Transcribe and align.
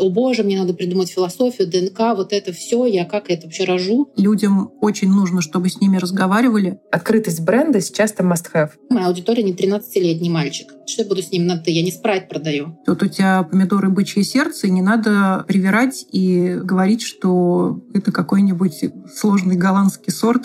О 0.00 0.10
боже, 0.10 0.42
мне 0.42 0.58
надо 0.58 0.74
придумать 0.74 1.10
философию, 1.10 1.68
ДНК, 1.68 2.16
вот 2.16 2.32
это 2.32 2.52
все, 2.52 2.86
я 2.86 3.04
как 3.04 3.30
это 3.30 3.46
вообще 3.46 3.64
рожу. 3.64 4.10
Людям 4.16 4.72
очень 4.80 5.08
нужно, 5.08 5.40
чтобы 5.40 5.68
с 5.68 5.80
ними 5.80 5.96
разговаривали. 5.96 6.80
Открытость 6.90 7.40
бренда 7.40 7.80
сейчас 7.80 8.12
это 8.12 8.22
must-have. 8.22 8.70
Моя 8.88 9.06
аудитория 9.06 9.42
не 9.42 9.52
13-летний 9.52 10.30
мальчик. 10.30 10.72
Что 10.86 11.02
я 11.02 11.08
буду 11.08 11.22
с 11.22 11.30
ним 11.30 11.46
на 11.46 11.58
«ты»? 11.58 11.70
Я 11.70 11.82
не 11.82 11.92
спрайт 11.92 12.28
продаю. 12.28 12.78
Вот 12.86 13.02
у 13.02 13.06
тебя 13.06 13.42
помидоры 13.42 13.90
бычье 13.90 14.24
сердце, 14.24 14.66
и 14.66 14.70
не 14.70 14.82
надо 14.82 15.44
привирать 15.46 16.06
и 16.10 16.54
говорить, 16.62 17.02
что 17.02 17.80
это 17.94 18.10
какой-нибудь 18.10 18.84
сложный 19.14 19.56
голландский 19.56 20.12
сорт. 20.12 20.42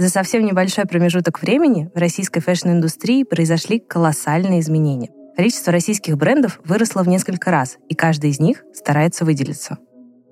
За 0.00 0.08
совсем 0.08 0.44
небольшой 0.44 0.86
промежуток 0.86 1.42
времени 1.42 1.90
в 1.92 1.98
российской 1.98 2.40
фэшн-индустрии 2.40 3.24
произошли 3.24 3.80
колоссальные 3.80 4.60
изменения. 4.60 5.10
Количество 5.38 5.72
российских 5.72 6.16
брендов 6.16 6.58
выросло 6.64 7.04
в 7.04 7.08
несколько 7.08 7.52
раз, 7.52 7.78
и 7.88 7.94
каждый 7.94 8.30
из 8.30 8.40
них 8.40 8.64
старается 8.74 9.24
выделиться. 9.24 9.78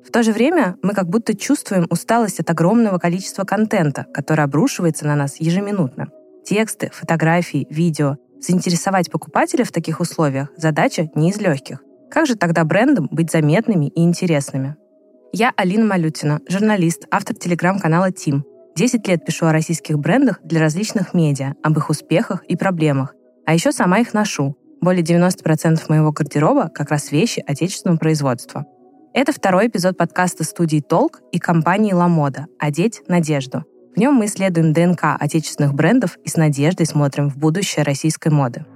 В 0.04 0.10
то 0.10 0.24
же 0.24 0.32
время 0.32 0.78
мы 0.82 0.94
как 0.94 1.08
будто 1.08 1.36
чувствуем 1.36 1.86
усталость 1.90 2.40
от 2.40 2.50
огромного 2.50 2.98
количества 2.98 3.44
контента, 3.44 4.06
который 4.12 4.44
обрушивается 4.44 5.06
на 5.06 5.14
нас 5.14 5.36
ежеминутно. 5.38 6.08
Тексты, 6.44 6.90
фотографии, 6.92 7.68
видео. 7.70 8.16
Заинтересовать 8.40 9.12
покупателя 9.12 9.64
в 9.64 9.70
таких 9.70 10.00
условиях– 10.00 10.48
задача 10.56 11.08
не 11.14 11.30
из 11.30 11.38
легких. 11.38 11.84
Как 12.10 12.26
же 12.26 12.34
тогда 12.34 12.64
брендам 12.64 13.06
быть 13.08 13.30
заметными 13.30 13.86
и 13.86 14.02
интересными? 14.02 14.74
Я 15.32 15.52
Алина 15.56 15.84
Малютина, 15.84 16.40
журналист, 16.48 17.06
автор 17.12 17.36
телеграм-канала 17.36 18.10
«Тим». 18.10 18.44
Десять 18.74 19.06
лет 19.06 19.24
пишу 19.24 19.46
о 19.46 19.52
российских 19.52 20.00
брендах 20.00 20.40
для 20.42 20.58
различных 20.58 21.14
медиа, 21.14 21.54
об 21.62 21.78
их 21.78 21.90
успехах 21.90 22.42
и 22.46 22.56
проблемах. 22.56 23.14
А 23.46 23.54
еще 23.54 23.70
сама 23.70 24.00
их 24.00 24.12
ношу, 24.12 24.56
более 24.80 25.02
90% 25.02 25.80
моего 25.88 26.12
гардероба 26.12 26.68
как 26.68 26.90
раз 26.90 27.12
вещи 27.12 27.42
отечественного 27.46 27.98
производства. 27.98 28.66
Это 29.14 29.32
второй 29.32 29.68
эпизод 29.68 29.96
подкаста 29.96 30.44
студии 30.44 30.80
«Толк» 30.80 31.20
и 31.32 31.38
компании 31.38 31.92
«Ла 31.92 32.08
Мода» 32.08 32.46
«Одеть 32.58 33.02
надежду». 33.08 33.64
В 33.94 33.98
нем 33.98 34.14
мы 34.14 34.26
исследуем 34.26 34.74
ДНК 34.74 35.16
отечественных 35.18 35.72
брендов 35.72 36.18
и 36.22 36.28
с 36.28 36.36
надеждой 36.36 36.84
смотрим 36.84 37.30
в 37.30 37.38
будущее 37.38 37.82
российской 37.82 38.28
моды. 38.28 38.66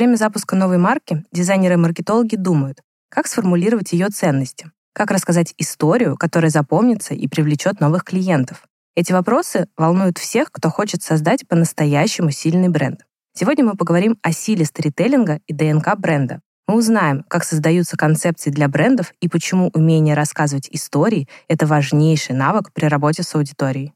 Время 0.00 0.16
запуска 0.16 0.56
новой 0.56 0.78
марки 0.78 1.26
дизайнеры 1.30 1.74
и 1.74 1.76
маркетологи 1.76 2.34
думают, 2.34 2.78
как 3.10 3.26
сформулировать 3.26 3.92
ее 3.92 4.08
ценности, 4.08 4.70
как 4.94 5.10
рассказать 5.10 5.52
историю, 5.58 6.16
которая 6.16 6.50
запомнится 6.50 7.12
и 7.12 7.28
привлечет 7.28 7.80
новых 7.80 8.04
клиентов. 8.04 8.64
Эти 8.96 9.12
вопросы 9.12 9.68
волнуют 9.76 10.16
всех, 10.16 10.50
кто 10.52 10.70
хочет 10.70 11.02
создать 11.02 11.46
по-настоящему 11.46 12.30
сильный 12.30 12.70
бренд. 12.70 13.00
Сегодня 13.36 13.62
мы 13.62 13.76
поговорим 13.76 14.16
о 14.22 14.32
силе 14.32 14.64
сторителлинга 14.64 15.40
и 15.46 15.52
ДНК 15.52 15.94
бренда. 15.98 16.40
Мы 16.66 16.76
узнаем, 16.76 17.22
как 17.28 17.44
создаются 17.44 17.98
концепции 17.98 18.48
для 18.48 18.68
брендов 18.68 19.12
и 19.20 19.28
почему 19.28 19.70
умение 19.74 20.14
рассказывать 20.14 20.70
истории— 20.70 21.28
это 21.48 21.66
важнейший 21.66 22.34
навык 22.34 22.72
при 22.72 22.86
работе 22.86 23.22
с 23.22 23.34
аудиторией. 23.34 23.92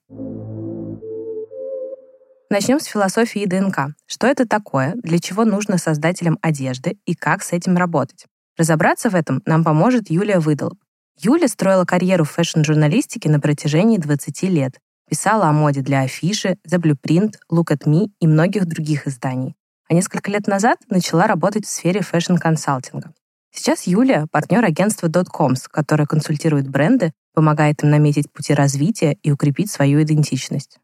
Начнем 2.55 2.79
с 2.79 2.85
философии 2.85 3.47
ДНК. 3.47 3.97
Что 4.07 4.29
это 4.29 4.47
такое, 4.47 4.95
для 5.03 5.19
чего 5.19 5.45
нужно 5.45 5.77
создателям 5.77 6.39
одежды 6.41 6.99
и 7.05 7.17
как 7.17 7.43
с 7.43 7.53
этим 7.53 7.77
работать? 7.77 8.27
Разобраться 8.57 9.11
в 9.11 9.17
этом 9.17 9.43
нам 9.45 9.65
поможет 9.65 10.09
Юлия 10.09 10.39
Выдолб. 10.39 10.79
Юля 11.19 11.49
строила 11.49 11.85
карьеру 11.85 12.23
в 12.23 12.31
фэшн-журналистике 12.31 13.29
на 13.29 13.41
протяжении 13.41 13.99
20 13.99 14.43
лет. 14.45 14.79
Писала 15.11 15.49
о 15.49 15.53
моде 15.53 15.81
для 15.81 16.03
афиши, 16.03 16.57
The 16.71 16.79
Blueprint, 16.79 17.33
Look 17.51 17.73
at 17.73 17.89
Me 17.89 18.13
и 18.21 18.29
многих 18.29 18.67
других 18.67 19.09
изданий. 19.09 19.57
А 19.89 19.95
несколько 19.95 20.31
лет 20.31 20.47
назад 20.47 20.79
начала 20.89 21.27
работать 21.27 21.67
в 21.67 21.71
сфере 21.71 22.03
фэшн-консалтинга. 22.03 23.13
Сейчас 23.53 23.89
Юлия— 23.89 24.29
партнер 24.31 24.65
агентства 24.65 25.09
Dotcoms, 25.09 25.65
которое 25.69 26.07
консультирует 26.07 26.69
бренды, 26.69 27.11
помогает 27.35 27.83
им 27.83 27.91
наметить 27.91 28.31
пути 28.33 28.55
развития 28.55 29.17
и 29.25 29.33
укрепить 29.33 29.73
свою 29.73 30.01
идентичность. 30.05 30.79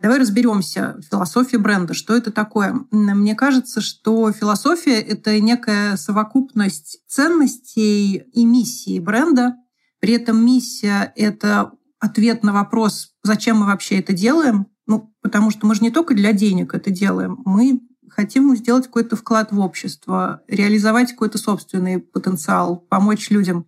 Давай 0.00 0.18
разберемся. 0.18 0.98
Философия 1.10 1.58
бренда. 1.58 1.92
Что 1.92 2.16
это 2.16 2.32
такое? 2.32 2.86
Мне 2.90 3.34
кажется, 3.34 3.82
что 3.82 4.32
философия— 4.32 4.98
это 5.00 5.38
некая 5.40 5.96
совокупность 5.98 7.02
ценностей 7.06 8.16
и 8.16 8.44
миссии 8.46 8.98
бренда. 8.98 9.56
При 9.98 10.14
этом 10.14 10.42
миссия— 10.42 11.12
это 11.16 11.72
ответ 11.98 12.42
на 12.42 12.54
вопрос, 12.54 13.12
зачем 13.22 13.58
мы 13.58 13.66
вообще 13.66 13.98
это 13.98 14.14
делаем. 14.14 14.68
Ну, 14.86 15.14
потому 15.20 15.50
что 15.50 15.66
мы 15.66 15.74
же 15.74 15.82
не 15.82 15.90
только 15.90 16.14
для 16.14 16.32
денег 16.32 16.74
это 16.74 16.90
делаем. 16.90 17.42
Мы 17.44 17.82
хотим 18.08 18.56
сделать 18.56 18.86
какой-то 18.86 19.16
вклад 19.16 19.52
в 19.52 19.60
общество, 19.60 20.42
реализовать 20.48 21.10
какой-то 21.10 21.36
собственный 21.36 22.00
потенциал, 22.00 22.78
помочь 22.78 23.30
людям. 23.30 23.66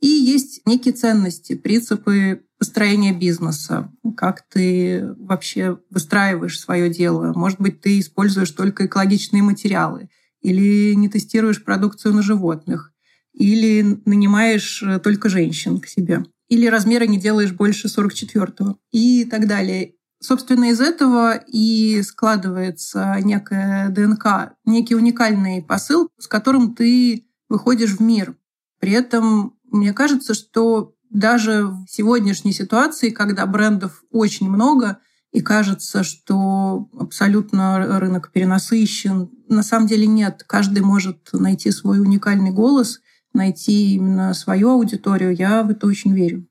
И 0.00 0.06
есть 0.06 0.62
некие 0.66 0.94
ценности, 0.94 1.54
принципы 1.54 2.44
построения 2.64 3.12
бизнеса, 3.12 3.92
как 4.16 4.40
ты 4.48 5.14
вообще 5.18 5.78
выстраиваешь 5.90 6.58
свое 6.58 6.88
дело. 6.88 7.34
Может 7.34 7.60
быть, 7.60 7.82
ты 7.82 8.00
используешь 8.00 8.52
только 8.52 8.86
экологичные 8.86 9.42
материалы 9.42 10.08
или 10.40 10.94
не 10.94 11.10
тестируешь 11.10 11.62
продукцию 11.62 12.14
на 12.14 12.22
животных, 12.22 12.94
или 13.34 14.00
нанимаешь 14.06 14.82
э, 14.82 14.98
только 14.98 15.28
женщин 15.28 15.78
к 15.78 15.86
себе, 15.86 16.24
или 16.48 16.66
размеры 16.66 17.06
не 17.06 17.20
делаешь 17.20 17.52
больше 17.52 17.88
44-го 17.88 18.78
и 18.92 19.26
так 19.26 19.46
далее. 19.46 19.96
Собственно, 20.22 20.70
из 20.70 20.80
этого 20.80 21.36
и 21.46 22.00
складывается 22.00 23.18
некая 23.22 23.90
ДНК, 23.90 24.54
некий 24.64 24.94
уникальный 24.94 25.60
посыл, 25.60 26.08
с 26.18 26.26
которым 26.26 26.74
ты 26.74 27.26
выходишь 27.50 27.98
в 27.98 28.00
мир. 28.00 28.34
При 28.80 28.92
этом 28.92 29.54
мне 29.64 29.92
кажется, 29.92 30.32
что 30.32 30.93
даже 31.14 31.66
в 31.66 31.86
сегодняшней 31.88 32.52
ситуации, 32.52 33.10
когда 33.10 33.46
брендов 33.46 34.02
очень 34.10 34.50
много, 34.50 34.98
и 35.32 35.40
кажется, 35.40 36.02
что 36.02 36.88
абсолютно 36.98 37.98
рынок 38.00 38.30
перенасыщен, 38.32 39.30
на 39.48 39.62
самом 39.62 39.86
деле 39.86 40.06
нет. 40.06 40.44
Каждый 40.46 40.80
может 40.80 41.30
найти 41.32 41.70
свой 41.70 42.00
уникальный 42.00 42.50
голос, 42.50 43.00
найти 43.32 43.94
именно 43.94 44.34
свою 44.34 44.70
аудиторию. 44.70 45.34
Я 45.34 45.62
в 45.62 45.70
это 45.70 45.86
очень 45.86 46.12
верю. 46.14 46.46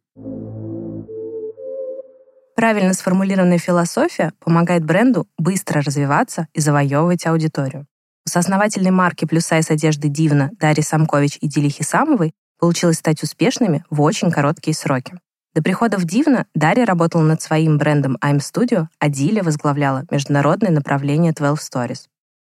Правильно 2.55 2.93
сформулированная 2.93 3.57
философия 3.57 4.31
помогает 4.39 4.85
бренду 4.85 5.27
быстро 5.37 5.81
развиваться 5.81 6.47
и 6.53 6.61
завоевывать 6.61 7.25
аудиторию. 7.25 7.85
У 8.25 8.29
соосновательной 8.29 8.91
марки 8.91 9.25
плюс-сайз 9.25 9.69
одежды 9.71 10.07
«Дивна» 10.07 10.51
Дарьи 10.57 10.83
Самкович 10.83 11.37
и 11.41 11.49
Дили 11.49 11.67
Хисамовой 11.67 12.33
получилось 12.63 12.99
стать 12.99 13.21
успешными 13.23 13.83
в 13.89 14.01
очень 14.01 14.31
короткие 14.31 14.73
сроки. 14.73 15.19
До 15.53 15.61
прихода 15.61 15.97
в 15.97 16.05
Дивна 16.05 16.45
Дарья 16.55 16.85
работала 16.85 17.21
над 17.21 17.41
своим 17.41 17.77
брендом 17.77 18.17
I'm 18.23 18.37
Studio, 18.37 18.87
а 18.99 19.09
Диля 19.09 19.43
возглавляла 19.43 20.05
международное 20.09 20.71
направление 20.71 21.33
12 21.33 21.69
Stories. 21.69 22.03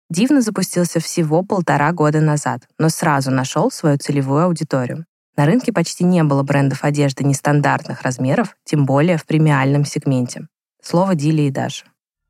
Дивна 0.09 0.41
запустился 0.41 0.99
всего 0.99 1.43
полтора 1.43 1.93
года 1.93 2.19
назад, 2.19 2.67
но 2.77 2.89
сразу 2.89 3.31
нашел 3.31 3.71
свою 3.71 3.97
целевую 3.97 4.43
аудиторию. 4.43 5.05
На 5.37 5.45
рынке 5.45 5.71
почти 5.71 6.03
не 6.03 6.25
было 6.25 6.43
брендов 6.43 6.83
одежды 6.83 7.23
нестандартных 7.23 8.01
размеров, 8.01 8.57
тем 8.65 8.85
более 8.85 9.15
в 9.15 9.25
премиальном 9.25 9.85
сегменте. 9.85 10.47
Слово 10.83 11.15
Дили 11.15 11.43
и 11.43 11.51
Даши. 11.51 11.85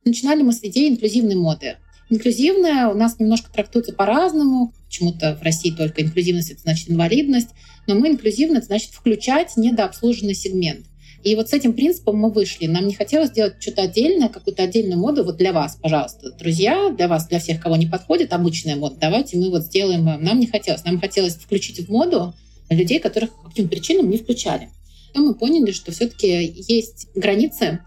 Начинали 0.06 0.44
мы 0.44 0.54
с 0.54 0.60
идеи 0.62 0.90
инклюзивной 0.90 1.36
моды. 1.36 1.78
Инклюзивная 2.12 2.90
у 2.90 2.94
нас 2.94 3.20
немножко 3.20 3.50
трактуется 3.54 3.94
по-разному. 3.94 4.74
Почему-то 4.86 5.38
в 5.38 5.44
России 5.44 5.72
только 5.72 6.02
инклюзивность— 6.02 6.52
это 6.52 6.62
значит 6.62 6.90
инвалидность. 6.90 7.48
Но 7.88 7.96
мы 7.96 8.10
инклюзивно— 8.10 8.58
это 8.60 8.66
значит 8.68 8.92
включать 8.92 9.56
недообслуженный 9.56 10.36
сегмент. 10.36 10.86
И 11.24 11.34
вот 11.36 11.50
с 11.50 11.54
этим 11.54 11.72
принципом 11.72 12.18
мы 12.18 12.30
вышли. 12.30 12.66
Нам 12.66 12.86
не 12.86 12.96
хотелось 12.96 13.32
делать 13.32 13.54
что-то 13.62 13.84
отдельное, 13.84 14.28
какую-то 14.28 14.64
отдельную 14.64 15.00
моду 15.00 15.24
вот 15.24 15.38
для 15.38 15.54
вас, 15.54 15.78
пожалуйста. 15.82 16.32
Друзья, 16.38 16.90
для 16.90 17.08
вас, 17.08 17.30
для 17.30 17.40
всех, 17.40 17.62
кого 17.62 17.78
не 17.78 17.86
подходит 17.86 18.34
обычная 18.34 18.76
мода, 18.76 18.98
давайте 19.00 19.38
мы 19.38 19.50
вот 19.50 19.64
сделаем. 19.64 20.04
Нам 20.04 20.38
не 20.38 20.48
хотелось. 20.48 20.84
Нам 20.84 21.00
хотелось 21.00 21.36
включить 21.36 21.88
в 21.88 21.90
моду 21.90 22.34
людей, 22.70 23.00
которых 23.00 23.34
по 23.42 23.48
каким 23.48 23.70
причинам 23.70 24.10
не 24.10 24.18
включали. 24.18 24.70
И 25.14 25.20
мы 25.20 25.34
поняли, 25.34 25.72
что 25.72 25.92
все-таки 25.92 26.54
есть 26.68 27.08
границы, 27.16 27.80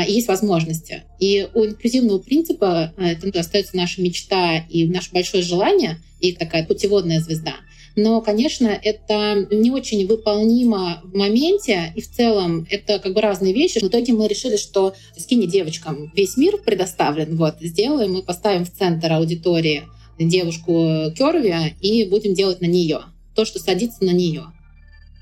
есть 0.00 0.28
возможности. 0.28 1.04
И 1.20 1.48
у 1.54 1.64
инклюзивного 1.64 2.18
принципа 2.18 2.92
а, 2.96 3.08
это 3.08 3.40
остается 3.40 3.76
наша 3.76 4.00
мечта 4.00 4.58
и 4.68 4.86
наше 4.86 5.12
большое 5.12 5.42
желание, 5.42 5.98
и 6.20 6.32
такая 6.32 6.64
путеводная 6.64 7.20
звезда. 7.20 7.54
Но, 7.94 8.22
конечно, 8.22 8.66
это 8.66 9.46
не 9.50 9.70
очень 9.70 10.06
выполнимо 10.06 11.02
в 11.04 11.14
моменте, 11.14 11.92
и 11.94 12.00
в 12.00 12.10
целом 12.10 12.66
это 12.70 12.98
как 12.98 13.12
бы 13.12 13.20
разные 13.20 13.52
вещи. 13.52 13.80
В 13.80 13.88
итоге 13.88 14.14
мы 14.14 14.28
решили, 14.28 14.56
что 14.56 14.94
скини 15.16 15.46
девочкам 15.46 16.10
весь 16.14 16.36
мир 16.36 16.56
предоставлен, 16.56 17.36
вот, 17.36 17.56
сделаем, 17.60 18.14
мы 18.14 18.22
поставим 18.22 18.64
в 18.64 18.70
центр 18.70 19.12
аудитории 19.12 19.82
девушку 20.18 21.12
Керви 21.16 21.74
и 21.80 22.08
будем 22.08 22.34
делать 22.34 22.60
на 22.60 22.66
нее 22.66 23.00
то, 23.34 23.44
что 23.44 23.58
садится 23.58 24.04
на 24.04 24.10
нее. 24.10 24.44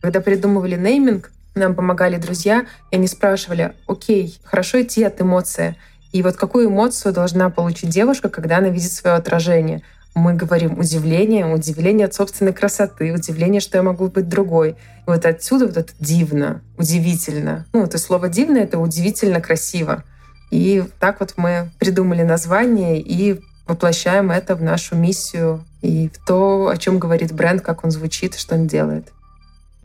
Когда 0.00 0.20
придумывали 0.20 0.76
нейминг, 0.76 1.32
нам 1.54 1.74
помогали 1.74 2.16
друзья, 2.16 2.66
и 2.90 2.96
они 2.96 3.06
спрашивали, 3.06 3.74
окей, 3.86 4.38
хорошо 4.44 4.82
идти 4.82 5.02
от 5.02 5.20
эмоции. 5.20 5.76
И 6.12 6.22
вот 6.22 6.36
какую 6.36 6.68
эмоцию 6.68 7.12
должна 7.12 7.50
получить 7.50 7.90
девушка, 7.90 8.28
когда 8.28 8.58
она 8.58 8.68
видит 8.68 8.92
свое 8.92 9.16
отражение? 9.16 9.82
Мы 10.14 10.34
говорим 10.34 10.78
удивление, 10.78 11.46
удивление 11.46 12.06
от 12.06 12.14
собственной 12.14 12.52
красоты, 12.52 13.12
удивление, 13.12 13.60
что 13.60 13.78
я 13.78 13.84
могу 13.84 14.08
быть 14.08 14.28
другой. 14.28 14.70
И 14.70 14.74
вот 15.06 15.24
отсюда 15.24 15.66
вот 15.66 15.76
это 15.76 15.92
дивно, 16.00 16.62
удивительно. 16.76 17.66
Ну, 17.72 17.84
это 17.84 17.98
слово 17.98 18.28
«дивно»— 18.28 18.58
это 18.58 18.78
удивительно 18.80 19.40
красиво. 19.40 20.02
И 20.50 20.82
так 20.98 21.20
вот 21.20 21.34
мы 21.36 21.70
придумали 21.78 22.22
название 22.22 23.00
и 23.00 23.40
воплощаем 23.68 24.32
это 24.32 24.56
в 24.56 24.62
нашу 24.62 24.96
миссию 24.96 25.64
и 25.80 26.08
в 26.08 26.26
то, 26.26 26.68
о 26.68 26.76
чем 26.76 26.98
говорит 26.98 27.32
бренд, 27.32 27.62
как 27.62 27.84
он 27.84 27.92
звучит, 27.92 28.34
что 28.34 28.56
он 28.56 28.66
делает. 28.66 29.12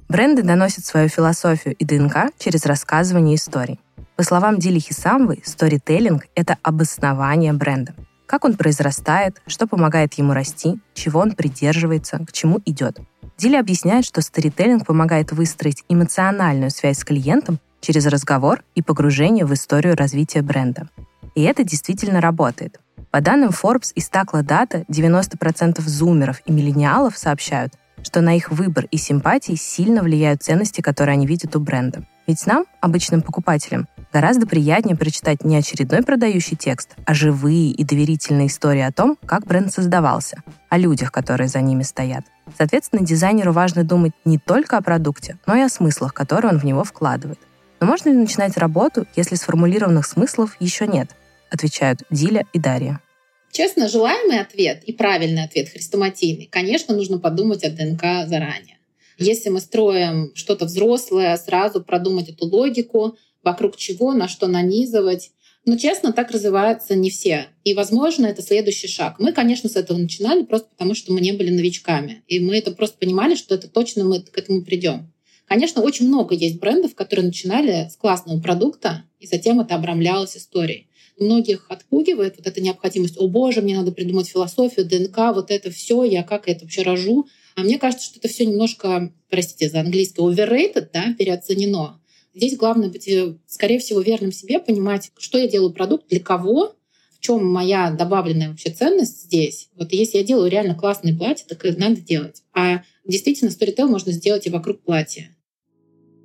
Бренды 0.08 0.44
доносят 0.44 0.86
свою 0.86 1.10
философию 1.10 1.76
и 1.76 1.84
ДНК 1.84 2.32
через 2.38 2.66
рассказывание 2.66 3.36
историй. 3.36 3.80
По 4.16 4.24
словам 4.24 4.60
Дили 4.60 4.80
Хисамвы, 4.80 5.42
сторителлинг— 5.44 6.28
это 6.36 6.58
обоснование 6.62 7.54
бренда. 7.54 7.96
Как 8.28 8.46
он 8.46 8.56
произрастает, 8.56 9.42
что 9.48 9.68
помогает 9.68 10.14
ему 10.14 10.34
расти, 10.34 10.80
чего 10.94 11.20
он 11.20 11.34
придерживается, 11.34 12.20
к 12.26 12.32
чему 12.32 12.62
идет. 12.66 13.00
Дили 13.38 13.56
объясняет, 13.56 14.06
что 14.06 14.22
сторителлинг 14.22 14.86
помогает 14.86 15.32
выстроить 15.32 15.84
эмоциональную 15.90 16.72
связь 16.72 17.00
с 17.00 17.04
клиентом 17.04 17.60
через 17.82 18.06
разговор 18.06 18.64
и 18.74 18.82
погружение 18.82 19.46
в 19.46 19.54
историю 19.54 19.96
развития 19.96 20.42
бренда. 20.42 20.88
И 21.36 21.42
это 21.42 21.64
действительно 21.64 22.22
работает. 22.22 22.80
По 23.12 23.22
данным 23.22 23.50
Forbes 23.50 23.92
и 23.96 24.02
Стакла 24.02 24.44
Дата, 24.44 24.86
90% 24.90 25.82
зумеров 25.82 26.42
и 26.46 26.52
миллениалов 26.52 27.18
сообщают, 27.18 27.74
что 28.06 28.22
на 28.22 28.38
их 28.38 28.52
выбор 28.52 28.86
и 28.92 28.98
симпатии 28.98 29.56
сильно 29.56 30.04
влияют 30.04 30.44
ценности, 30.44 30.82
которые 30.82 31.14
они 31.14 31.26
видят 31.26 31.56
у 31.56 31.60
бренда. 31.60 32.04
Ведь 32.28 32.46
нам, 32.46 32.66
обычным 32.80 33.24
покупателям, 33.24 33.88
гораздо 34.14 34.46
приятнее 34.46 34.96
прочитать 34.96 35.44
не 35.44 35.58
очередной 35.58 36.04
продающий 36.04 36.56
текст, 36.56 36.96
а 37.06 37.16
живые 37.16 37.72
и 37.72 37.84
доверительные 37.84 38.48
истории 38.48 38.82
о 38.82 38.92
том, 38.92 39.18
как 39.26 39.46
бренд 39.46 39.74
создавался, 39.74 40.44
о 40.70 40.78
людях, 40.78 41.12
которые 41.12 41.48
за 41.48 41.62
ними 41.62 41.82
стоят. 41.82 42.26
Соответственно, 42.56 43.04
дизайнеру 43.04 43.52
важно 43.52 43.84
думать 43.84 44.14
не 44.24 44.38
только 44.38 44.78
о 44.78 44.82
продукте, 44.82 45.38
но 45.48 45.56
и 45.56 45.62
о 45.62 45.70
смыслах, 45.70 46.14
которые 46.14 46.54
он 46.54 46.60
в 46.60 46.64
него 46.64 46.84
вкладывает. 46.84 47.40
Но 47.80 47.88
можно 47.88 48.10
ли 48.10 48.16
начинать 48.16 48.56
работу, 48.58 49.08
если 49.16 49.36
сформулированных 49.36 50.06
смыслов 50.06 50.56
еще 50.60 50.86
нет? 50.86 51.16
Отвечают 51.52 52.04
Диля 52.12 52.46
и 52.54 52.60
Дарья. 52.60 53.00
Честно, 53.56 53.88
желаемый 53.88 54.42
ответ 54.42 54.84
и 54.84 54.92
правильный 54.92 55.46
ответ 55.46 55.70
хрестоматийный, 55.70 56.50
конечно, 56.52 56.94
нужно 56.94 57.20
подумать 57.20 57.64
о 57.64 57.70
ДНК 57.70 58.28
заранее. 58.28 58.78
Если 59.18 59.48
мы 59.48 59.62
строим 59.62 60.34
что-то 60.36 60.66
взрослое, 60.66 61.38
сразу 61.38 61.82
продумать 61.82 62.28
эту 62.28 62.48
логику, 62.48 63.16
вокруг 63.44 63.78
чего, 63.78 64.12
на 64.12 64.28
что 64.28 64.48
нанизывать. 64.48 65.32
Но, 65.64 65.78
честно, 65.78 66.12
так 66.12 66.32
развиваются 66.32 66.96
не 66.96 67.10
все. 67.10 67.48
И, 67.64 67.74
возможно, 67.74 68.26
это 68.26 68.42
следующий 68.42 68.90
шаг. 68.90 69.20
Мы, 69.20 69.32
конечно, 69.32 69.70
с 69.70 69.78
этого 69.78 69.98
начинали 69.98 70.44
просто 70.44 70.68
потому, 70.72 70.94
что 70.94 71.14
мы 71.14 71.22
не 71.22 71.32
были 71.32 71.50
новичками. 71.50 72.24
И 72.28 72.42
мы 72.42 72.58
это 72.58 72.72
просто 72.72 72.98
понимали, 72.98 73.36
что 73.36 73.56
это 73.56 73.70
точно 73.70 74.04
мы 74.04 74.20
к 74.22 74.38
этому 74.38 74.66
придем. 74.66 75.14
Конечно, 75.46 75.82
очень 75.82 76.10
много 76.10 76.36
есть 76.36 76.60
брендов, 76.60 76.94
которые 76.94 77.28
начинали 77.28 77.88
с 77.90 77.96
классного 77.96 78.42
продукта, 78.42 79.06
и 79.22 79.28
затем 79.28 79.62
это 79.62 79.76
обрамлялось 79.76 80.36
историей 80.36 80.90
многих 81.20 81.66
отпугивает 81.70 82.36
вот 82.38 82.48
эта 82.48 82.62
необходимость, 82.62 83.18
о 83.18 83.28
боже, 83.28 83.62
мне 83.62 83.76
надо 83.76 83.92
придумать 83.92 84.28
философию, 84.28 84.86
ДНК, 84.86 85.34
вот 85.34 85.52
это 85.52 85.72
все, 85.72 86.04
я 86.04 86.24
как 86.24 86.48
это 86.48 86.66
вообще 86.66 86.82
рожу. 86.82 87.28
А 87.56 87.62
мне 87.62 87.78
кажется, 87.78 88.06
что 88.06 88.20
это 88.20 88.28
все 88.28 88.46
немножко, 88.46 89.14
простите 89.30 89.70
за 89.70 89.80
английский, 89.80 90.22
overrated, 90.22 90.90
да, 90.94 91.14
переоценено. 91.18 92.02
Здесь 92.34 92.58
главное 92.58 92.90
быть, 92.90 93.08
э, 93.08 93.36
скорее 93.48 93.80
всего, 93.80 94.02
верным 94.02 94.34
себе, 94.34 94.60
понимать, 94.60 95.12
что 95.18 95.38
я 95.38 95.48
делаю 95.48 95.72
продукт, 95.72 96.10
для 96.10 96.20
кого, 96.20 96.76
в 97.14 97.20
чем 97.22 97.46
моя 97.46 97.92
добавленная 97.92 98.50
вообще 98.50 98.72
ценность 98.72 99.24
здесь. 99.24 99.70
Вот 99.76 99.94
если 99.94 100.18
я 100.18 100.24
делаю 100.24 100.52
реально 100.52 100.76
классные 100.76 101.16
платья, 101.16 101.46
так 101.48 101.66
и 101.66 101.72
надо 101.72 102.02
делать. 102.02 102.44
А 102.54 102.84
действительно, 103.06 103.52
сторител 103.52 103.88
можно 103.88 104.12
сделать 104.12 104.48
и 104.48 104.50
вокруг 104.50 104.82
платья. 104.82 105.35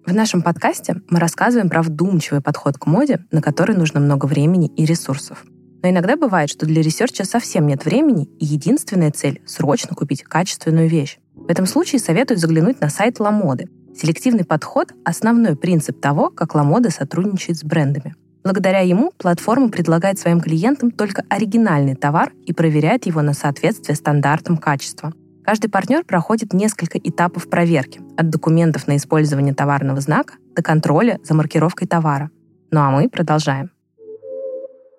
В 0.06 0.14
нашем 0.14 0.40
подкасте 0.40 0.96
мы 1.08 1.20
рассказываем 1.20 1.68
про 1.68 1.82
вдумчивый 1.82 2.40
подход 2.40 2.78
к 2.78 2.86
моде, 2.86 3.20
на 3.30 3.42
который 3.42 3.76
нужно 3.76 4.00
много 4.00 4.26
времени 4.26 4.68
и 4.68 4.86
ресурсов. 4.86 5.44
Но 5.82 5.90
иногда 5.90 6.16
бывает, 6.16 6.50
что 6.50 6.66
для 6.66 6.82
ресерча 6.82 7.24
совсем 7.24 7.66
нет 7.66 7.84
времени, 7.84 8.24
и 8.38 8.44
единственная 8.44 9.10
цель— 9.10 9.42
срочно 9.46 9.94
купить 9.94 10.22
качественную 10.22 10.88
вещь. 10.88 11.18
В 11.34 11.50
этом 11.50 11.66
случае 11.66 12.00
советую 12.00 12.38
заглянуть 12.38 12.80
на 12.80 12.88
сайт 12.88 13.20
Ламоды. 13.20 13.68
Селективный 13.94 14.44
подход— 14.44 14.92
основной 15.04 15.54
принцип 15.54 16.00
того, 16.00 16.30
как 16.30 16.54
Ламода 16.54 16.90
сотрудничает 16.90 17.58
с 17.58 17.64
брендами. 17.64 18.14
Благодаря 18.42 18.80
ему 18.80 19.12
платформа 19.18 19.68
предлагает 19.68 20.18
своим 20.18 20.40
клиентам 20.40 20.90
только 20.90 21.24
оригинальный 21.28 21.94
товар 21.94 22.32
и 22.46 22.54
проверяет 22.54 23.04
его 23.04 23.20
на 23.20 23.34
соответствие 23.34 23.96
стандартам 23.96 24.56
качества. 24.56 25.12
Каждый 25.44 25.70
партнер 25.70 26.04
проходит 26.04 26.52
несколько 26.52 26.98
этапов 26.98 27.48
проверки, 27.48 28.00
от 28.16 28.30
документов 28.30 28.86
на 28.86 28.96
использование 28.96 29.54
товарного 29.54 30.00
знака 30.00 30.34
до 30.54 30.62
контроля 30.62 31.18
за 31.24 31.34
маркировкой 31.34 31.88
товара. 31.88 32.30
Ну 32.70 32.80
а 32.80 32.90
мы 32.90 33.08
продолжаем. 33.08 33.70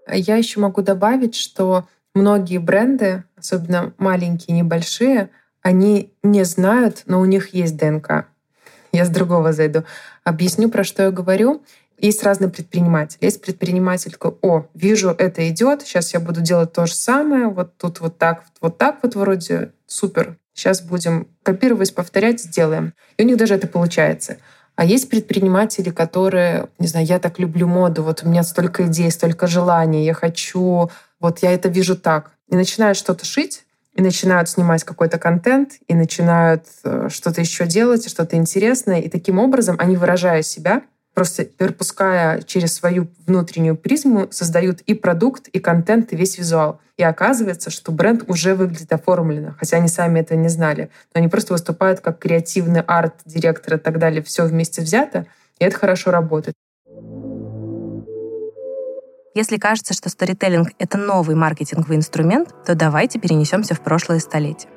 Я 0.07 0.35
еще 0.35 0.59
могу 0.59 0.81
добавить, 0.81 1.35
что 1.35 1.87
многие 2.13 2.57
бренды, 2.57 3.23
особенно 3.37 3.93
маленькие, 3.97 4.57
небольшие, 4.57 5.29
они 5.61 6.13
не 6.23 6.43
знают, 6.43 7.03
но 7.05 7.21
у 7.21 7.25
них 7.25 7.53
есть 7.53 7.77
ДНК. 7.77 8.25
Я 8.91 9.05
с 9.05 9.09
другого 9.09 9.53
зайду. 9.53 9.83
Объясню, 10.23 10.69
про 10.69 10.83
что 10.83 11.03
я 11.03 11.11
говорю. 11.11 11.63
Есть 11.97 12.23
разные 12.23 12.49
предприниматели. 12.49 13.23
Есть 13.23 13.41
предприниматель 13.41 14.11
такой, 14.11 14.35
о, 14.41 14.65
вижу, 14.73 15.09
это 15.09 15.47
идет, 15.49 15.83
сейчас 15.83 16.15
я 16.15 16.19
буду 16.19 16.41
делать 16.41 16.73
то 16.73 16.87
же 16.87 16.95
самое, 16.95 17.47
вот 17.47 17.77
тут 17.77 17.99
вот 17.99 18.17
так, 18.17 18.43
вот 18.59 18.79
так 18.79 18.97
вот 19.03 19.13
вроде, 19.13 19.73
супер, 19.91 20.37
сейчас 20.53 20.81
будем 20.81 21.27
копировать, 21.43 21.93
повторять, 21.93 22.41
сделаем. 22.41 22.93
И 23.17 23.23
у 23.23 23.25
них 23.25 23.37
даже 23.37 23.55
это 23.55 23.67
получается. 23.67 24.37
А 24.75 24.85
есть 24.85 25.09
предприниматели, 25.09 25.89
которые, 25.89 26.69
не 26.79 26.87
знаю, 26.87 27.05
я 27.05 27.19
так 27.19 27.39
люблю 27.39 27.67
моду, 27.67 28.03
вот 28.03 28.23
у 28.23 28.29
меня 28.29 28.43
столько 28.43 28.87
идей, 28.87 29.11
столько 29.11 29.47
желаний, 29.47 30.05
я 30.05 30.13
хочу, 30.13 30.89
вот 31.19 31.39
я 31.39 31.51
это 31.51 31.67
вижу 31.67 31.95
так. 31.95 32.31
И 32.49 32.55
начинают 32.55 32.97
что-то 32.97 33.25
шить, 33.25 33.65
и 33.93 34.01
начинают 34.01 34.49
снимать 34.49 34.85
какой-то 34.85 35.19
контент, 35.19 35.73
и 35.87 35.93
начинают 35.93 36.63
э, 36.85 37.09
что-то 37.11 37.41
еще 37.41 37.65
делать, 37.65 38.09
что-то 38.09 38.37
интересное. 38.37 39.01
И 39.01 39.09
таким 39.09 39.37
образом 39.37 39.75
они, 39.77 39.97
выражая 39.97 40.41
себя, 40.41 40.83
просто 41.13 41.45
пропуская 41.57 42.41
через 42.41 42.73
свою 42.73 43.07
внутреннюю 43.27 43.75
призму, 43.75 44.27
создают 44.31 44.81
и 44.81 44.93
продукт, 44.93 45.47
и 45.49 45.59
контент, 45.59 46.13
и 46.13 46.15
весь 46.15 46.37
визуал. 46.37 46.79
И 46.97 47.03
оказывается, 47.03 47.69
что 47.69 47.91
бренд 47.91 48.23
уже 48.27 48.55
выглядит 48.55 48.91
оформленно, 48.93 49.55
хотя 49.59 49.77
они 49.77 49.87
сами 49.87 50.19
этого 50.19 50.37
не 50.37 50.49
знали. 50.49 50.89
Но 51.13 51.19
они 51.19 51.27
просто 51.27 51.53
выступают 51.53 51.99
как 51.99 52.19
креативный 52.19 52.81
арт-директор 52.81 53.75
и 53.75 53.77
так 53.77 53.97
далее, 53.97 54.21
все 54.21 54.45
вместе 54.45 54.81
взято, 54.81 55.25
и 55.59 55.65
это 55.65 55.77
хорошо 55.77 56.11
работает. 56.11 56.55
Если 59.33 59.57
кажется, 59.57 59.93
что 59.93 60.09
сторителлинг— 60.09 60.71
это 60.77 60.97
новый 60.97 61.35
маркетинговый 61.35 61.95
инструмент, 61.95 62.49
то 62.65 62.75
давайте 62.75 63.17
перенесемся 63.17 63.75
в 63.75 63.81
прошлое 63.81 64.19
столетие. 64.19 64.69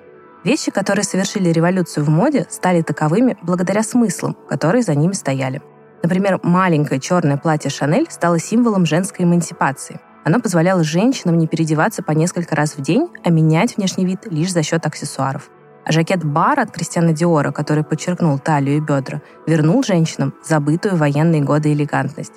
Вещи, 0.44 0.70
которые 0.70 1.04
совершили 1.04 1.48
революцию 1.48 2.04
в 2.04 2.08
моде, 2.08 2.46
стали 2.50 2.82
таковыми 2.82 3.36
благодаря 3.42 3.82
смыслам, 3.82 4.36
которые 4.48 4.82
за 4.82 4.94
ними 4.94 5.12
стояли— 5.12 5.60
Например, 6.04 6.38
маленькое 6.42 7.00
черное 7.00 7.38
платье 7.38 7.70
Шанель 7.70 8.06
стало 8.10 8.38
символом 8.38 8.84
женской 8.84 9.24
эмансипации. 9.24 10.02
Оно 10.22 10.38
позволяло 10.38 10.84
женщинам 10.84 11.38
не 11.38 11.46
переодеваться 11.46 12.02
по 12.02 12.10
несколько 12.10 12.54
раз 12.54 12.76
в 12.76 12.82
день, 12.82 13.08
а 13.24 13.30
менять 13.30 13.78
внешний 13.78 14.04
вид 14.04 14.26
лишь 14.30 14.52
за 14.52 14.62
счет 14.62 14.84
аксессуаров. 14.84 15.48
А 15.82 15.92
жакет 15.92 16.22
Бар 16.22 16.60
от 16.60 16.70
Кристиана 16.72 17.14
Диора, 17.14 17.52
который 17.52 17.84
подчеркнул 17.84 18.38
талию 18.38 18.76
и 18.76 18.80
бедра, 18.80 19.22
вернул 19.46 19.82
женщинам 19.82 20.34
забытую 20.44 20.96
военные 20.96 21.40
годы 21.40 21.72
элегантность. 21.72 22.34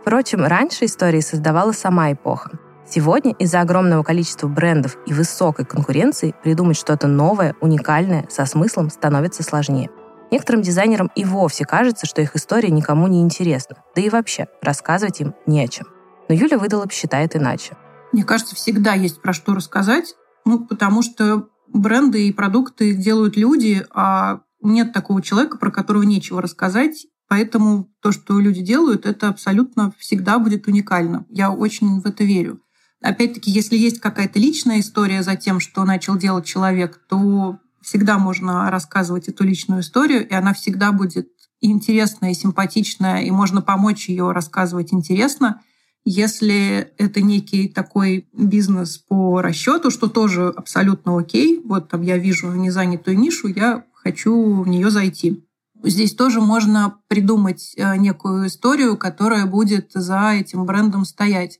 Впрочем, 0.00 0.46
раньше 0.46 0.86
истории 0.86 1.20
создавала 1.20 1.72
сама 1.72 2.10
эпоха. 2.12 2.52
Сегодня 2.88 3.34
из-за 3.38 3.60
огромного 3.60 4.02
количества 4.02 4.48
брендов 4.48 4.96
и 5.06 5.12
высокой 5.12 5.66
конкуренции 5.66 6.34
придумать 6.42 6.78
что-то 6.78 7.06
новое, 7.06 7.54
уникальное, 7.60 8.24
со 8.30 8.46
смыслом 8.46 8.88
становится 8.88 9.42
сложнее. 9.42 9.90
Некоторым 10.30 10.62
дизайнерам 10.62 11.10
и 11.14 11.24
вовсе 11.24 11.64
кажется, 11.64 12.06
что 12.06 12.22
их 12.22 12.36
история 12.36 12.70
никому 12.70 13.08
не 13.08 13.20
интересна. 13.20 13.76
Да 13.94 14.00
и 14.00 14.08
вообще, 14.08 14.46
рассказывать 14.62 15.20
им 15.20 15.34
не 15.46 15.62
о 15.62 15.68
чем. 15.68 15.86
Но 16.28 16.34
Юля 16.34 16.58
Выдолоб 16.58 16.92
считает 16.92 17.34
иначе. 17.34 17.76
Мне 18.12 18.24
кажется, 18.24 18.54
всегда 18.54 18.94
есть 18.94 19.20
про 19.20 19.32
что 19.32 19.54
рассказать, 19.54 20.14
ну, 20.44 20.64
потому 20.66 21.02
что 21.02 21.48
бренды 21.68 22.28
и 22.28 22.32
продукты 22.32 22.94
делают 22.94 23.36
люди, 23.36 23.84
а 23.92 24.40
нет 24.62 24.92
такого 24.92 25.22
человека, 25.22 25.58
про 25.58 25.70
которого 25.70 26.02
нечего 26.02 26.42
рассказать. 26.42 27.06
Поэтому 27.28 27.88
то, 28.02 28.10
что 28.10 28.40
люди 28.40 28.60
делают, 28.60 29.06
это 29.06 29.28
абсолютно 29.28 29.92
всегда 29.98 30.38
будет 30.38 30.66
уникально. 30.66 31.26
Я 31.28 31.50
очень 31.52 32.00
в 32.00 32.06
это 32.06 32.24
верю. 32.24 32.60
Опять-таки, 33.00 33.50
если 33.50 33.76
есть 33.76 34.00
какая-то 34.00 34.38
личная 34.38 34.80
история 34.80 35.22
за 35.22 35.36
тем, 35.36 35.60
что 35.60 35.84
начал 35.84 36.16
делать 36.16 36.44
человек, 36.44 37.00
то 37.08 37.58
Всегда 37.82 38.18
можно 38.18 38.70
рассказывать 38.70 39.28
эту 39.28 39.44
личную 39.44 39.80
историю, 39.80 40.28
и 40.28 40.34
она 40.34 40.52
всегда 40.52 40.92
будет 40.92 41.28
интересная 41.60 42.30
и 42.30 42.34
симпатичная, 42.34 43.22
и 43.22 43.30
можно 43.30 43.62
помочь 43.62 44.08
ее 44.08 44.32
рассказывать 44.32 44.92
интересно. 44.92 45.62
Если 46.04 46.92
это 46.96 47.20
некий 47.20 47.68
такой 47.68 48.28
бизнес 48.32 48.98
по 48.98 49.42
расчету, 49.42 49.90
что 49.90 50.08
тоже 50.08 50.48
абсолютно 50.48 51.18
окей, 51.18 51.60
вот 51.64 51.88
там 51.88 52.02
я 52.02 52.16
вижу 52.16 52.50
незанятую 52.52 53.18
нишу, 53.18 53.48
я 53.48 53.84
хочу 53.92 54.62
в 54.62 54.68
нее 54.68 54.90
зайти. 54.90 55.46
Здесь 55.82 56.14
тоже 56.14 56.40
можно 56.40 56.98
придумать 57.08 57.74
э, 57.76 57.96
некую 57.96 58.46
историю, 58.46 58.96
которая 58.96 59.46
будет 59.46 59.92
за 59.94 60.32
этим 60.32 60.64
брендом 60.66 61.04
стоять. 61.04 61.58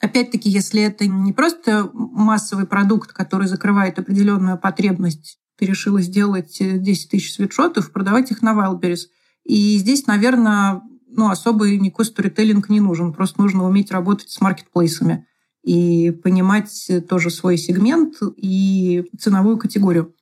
Опять-таки, 0.00 0.48
если 0.48 0.82
это 0.82 1.06
не 1.06 1.32
просто 1.32 1.90
массовый 1.92 2.66
продукт, 2.66 3.12
который 3.12 3.46
закрывает 3.46 3.98
определенную 3.98 4.58
потребность 4.58 5.38
ты 5.58 5.66
решила 5.66 6.00
сделать 6.00 6.56
10 6.60 6.60
э, 6.60 7.08
тысяч 7.08 7.34
свитшотов, 7.34 7.92
продавать 7.92 8.30
их 8.30 8.42
на 8.42 8.54
Wildberries. 8.54 9.08
И 9.44 9.76
здесь, 9.78 10.06
наверное, 10.06 10.82
ну, 11.08 11.30
особый 11.30 11.78
никакой 11.78 12.04
сторителлинг 12.04 12.68
не 12.68 12.80
нужен. 12.80 13.12
Просто 13.12 13.40
нужно 13.40 13.64
уметь 13.64 13.90
работать 13.90 14.30
с 14.30 14.40
маркетплейсами 14.40 15.26
и 15.64 16.10
понимать 16.10 16.90
тоже 17.08 17.30
свой 17.30 17.58
сегмент 17.58 18.16
и 18.36 19.04
ценовую 19.18 19.58
категорию. 19.58 20.14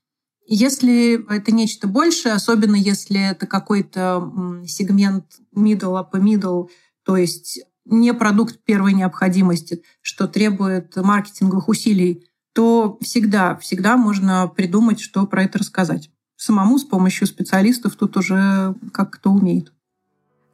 Если 0.48 1.24
это 1.34 1.52
нечто 1.52 1.88
большее, 1.88 2.34
особенно 2.34 2.76
если 2.76 3.20
это 3.20 3.46
какой-то 3.46 4.62
сегмент 4.66 5.24
middle, 5.54 6.00
upper 6.00 6.20
middle, 6.20 6.68
то 7.04 7.16
есть 7.16 7.60
не 7.84 8.14
продукт 8.14 8.64
первой 8.64 8.92
необходимости, 8.92 9.82
что 10.02 10.28
требует 10.28 10.94
маркетинговых 10.96 11.68
усилий, 11.68 12.24
то 12.56 12.96
всегда, 13.02 13.54
всегда 13.56 13.98
можно 13.98 14.48
придумать, 14.48 14.98
что 14.98 15.26
про 15.26 15.44
это 15.44 15.58
рассказать. 15.58 16.08
Самому 16.36 16.78
с 16.78 16.84
помощью 16.84 17.26
специалистов 17.26 17.96
тут 17.96 18.16
уже 18.16 18.74
как 18.94 19.10
кто 19.10 19.30
умеет. 19.30 19.74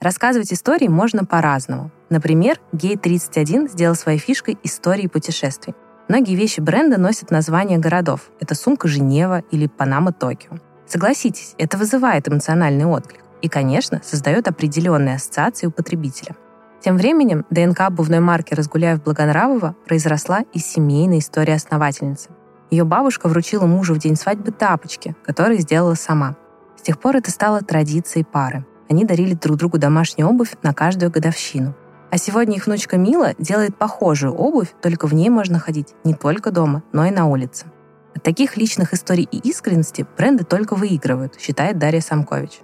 Рассказывать 0.01 0.53
истории 0.53 0.89
можно 0.89 1.25
по-разному. 1.25 1.93
Например, 2.11 2.61
Гей-31 2.73 3.71
сделал 3.71 3.95
своей 3.95 4.19
фишкой 4.19 4.59
истории 4.65 5.07
путешествий. 5.07 5.75
Многие 6.09 6.35
вещи 6.35 6.59
бренда 6.59 6.99
носят 6.99 7.31
названия 7.31 7.79
городов. 7.79 8.33
Это 8.41 8.57
сумка 8.57 8.89
Женева 8.89 9.45
или 9.53 9.69
Панама 9.69 10.13
Токио. 10.13 10.59
Согласитесь, 10.89 11.55
это 11.57 11.79
вызывает 11.79 12.29
эмоциональный 12.29 12.85
отклик 12.85 13.21
и, 13.43 13.49
конечно, 13.49 14.01
создает 14.03 14.49
определенные 14.49 15.15
ассоциации 15.15 15.69
у 15.69 15.71
потребителя. 15.71 16.35
Тем 16.83 16.97
временем 16.97 17.47
ДНК 17.49 17.83
обувной 17.83 18.19
марки 18.19 18.55
Разгуляев-Благонравова 18.55 19.77
произросла 19.87 20.41
из 20.53 20.67
семейной 20.67 21.21
истории 21.21 21.55
основательницы. 21.55 22.31
Ее 22.73 22.83
бабушка 22.83 23.29
вручила 23.29 23.67
мужу 23.67 23.95
в 23.95 23.99
день 23.99 24.17
свадьбы 24.17 24.51
тапочки, 24.51 25.15
которые 25.25 25.61
сделала 25.61 25.95
сама. 25.95 26.35
С 26.77 26.83
тех 26.83 26.99
пор 26.99 27.17
это 27.17 27.31
стало 27.31 27.61
традицией 27.61 28.25
пары. 28.25 28.67
Они 28.91 29.05
дарили 29.05 29.35
друг 29.35 29.59
другу 29.59 29.79
домашнюю 29.79 30.29
обувь 30.29 30.57
на 30.63 30.75
каждую 30.75 31.13
годовщину. 31.13 31.77
А 32.11 32.19
сегодня 32.19 32.57
их 32.57 32.67
внучка 32.67 32.97
Мила 32.97 33.35
делает 33.39 33.77
похожую 33.77 34.35
обувь, 34.35 34.75
только 34.83 35.07
в 35.07 35.15
ней 35.15 35.31
можно 35.31 35.61
ходить 35.61 35.95
не 36.03 36.15
только 36.15 36.51
дома, 36.51 36.83
но 36.93 37.07
и 37.07 37.13
на 37.13 37.27
улице. 37.27 37.67
От 38.15 38.25
таких 38.25 38.57
личных 38.57 38.93
историй 38.93 39.29
и 39.31 39.39
искренности 39.49 40.05
бренды 40.17 40.43
только 40.43 40.75
выигрывают, 40.75 41.39
считает 41.39 41.79
Дарья 41.79 42.01
Самкович. 42.01 42.61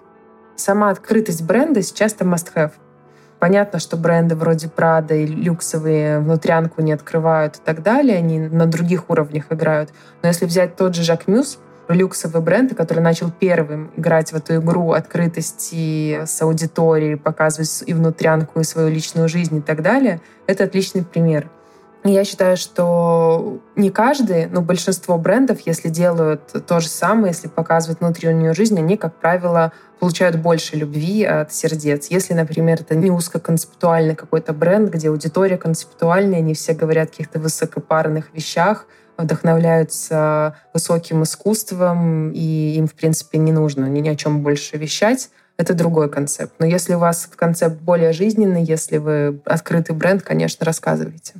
Сама 0.56 0.90
открытость 0.90 1.42
бренда 1.42 1.82
сейчас 1.82 2.14
это 2.14 2.25
must-have. 2.25 2.72
Понятно, 3.38 3.78
что 3.78 3.97
бренды 3.97 4.35
вроде 4.35 4.68
Прада 4.68 5.14
и 5.14 5.26
люксовые 5.26 6.18
внутрянку 6.18 6.83
не 6.83 6.92
открывают 6.92 7.57
и 7.57 7.61
так 7.64 7.83
далее, 7.83 8.18
они 8.18 8.40
на 8.40 8.66
других 8.66 9.11
уровнях 9.11 9.47
играют. 9.50 9.90
Но 10.23 10.28
если 10.28 10.45
взять 10.45 10.75
тот 10.76 10.97
же 10.97 11.04
Жак 11.04 11.28
Мюс, 11.28 11.59
люксовый 11.88 12.42
бренд, 12.42 12.75
который 12.75 13.00
начал 13.00 13.30
первым 13.30 13.90
играть 13.97 14.33
в 14.33 14.37
эту 14.37 14.57
игру 14.57 14.92
открытости 14.92 16.25
с 16.26 16.42
аудиторией, 16.42 17.16
показывать 17.16 17.85
и 17.87 17.95
внутрянку, 17.95 18.61
и 18.61 18.64
свою 18.64 18.88
личную 18.88 19.28
жизнь 19.28 19.57
и 19.59 19.62
так 19.62 19.83
далее, 19.83 20.21
это 20.47 20.64
отличный 20.64 21.04
пример. 21.04 21.49
Я 22.04 22.24
считаю, 22.24 22.56
что 22.56 23.60
не 23.76 23.90
каждый, 23.90 24.46
но 24.46 24.62
большинство 24.62 25.18
брендов, 25.18 25.60
если 25.66 25.88
делают 25.88 26.40
то 26.66 26.80
же 26.80 26.88
самое, 26.88 27.28
если 27.28 27.48
показывают 27.48 28.00
внутреннюю 28.00 28.54
жизнь, 28.54 28.78
они, 28.78 28.96
как 28.96 29.16
правило, 29.16 29.72
получают 29.98 30.36
больше 30.36 30.76
любви 30.76 31.24
от 31.24 31.52
сердец. 31.52 32.06
Если, 32.08 32.34
например, 32.34 32.80
это 32.80 32.94
не 32.94 33.10
узкоконцептуальный 33.10 34.14
какой-то 34.14 34.52
бренд, 34.52 34.90
где 34.90 35.08
аудитория 35.08 35.58
концептуальная, 35.58 36.38
они 36.38 36.54
все 36.54 36.72
говорят 36.72 37.08
о 37.08 37.10
каких-то 37.10 37.40
высокопарных 37.40 38.32
вещах, 38.32 38.86
вдохновляются 39.16 40.56
высоким 40.72 41.24
искусством, 41.24 42.30
и 42.30 42.76
им, 42.76 42.86
в 42.86 42.94
принципе, 42.94 43.38
не 43.38 43.50
нужно 43.50 43.86
ни 43.86 44.08
о 44.08 44.14
чем 44.14 44.42
больше 44.42 44.76
вещать, 44.76 45.30
это 45.56 45.74
другой 45.74 46.08
концепт. 46.08 46.54
Но 46.60 46.66
если 46.66 46.94
у 46.94 47.00
вас 47.00 47.28
концепт 47.34 47.80
более 47.80 48.12
жизненный, 48.12 48.62
если 48.62 48.98
вы 48.98 49.42
открытый 49.44 49.96
бренд, 49.96 50.22
конечно, 50.22 50.64
рассказывайте. 50.64 51.34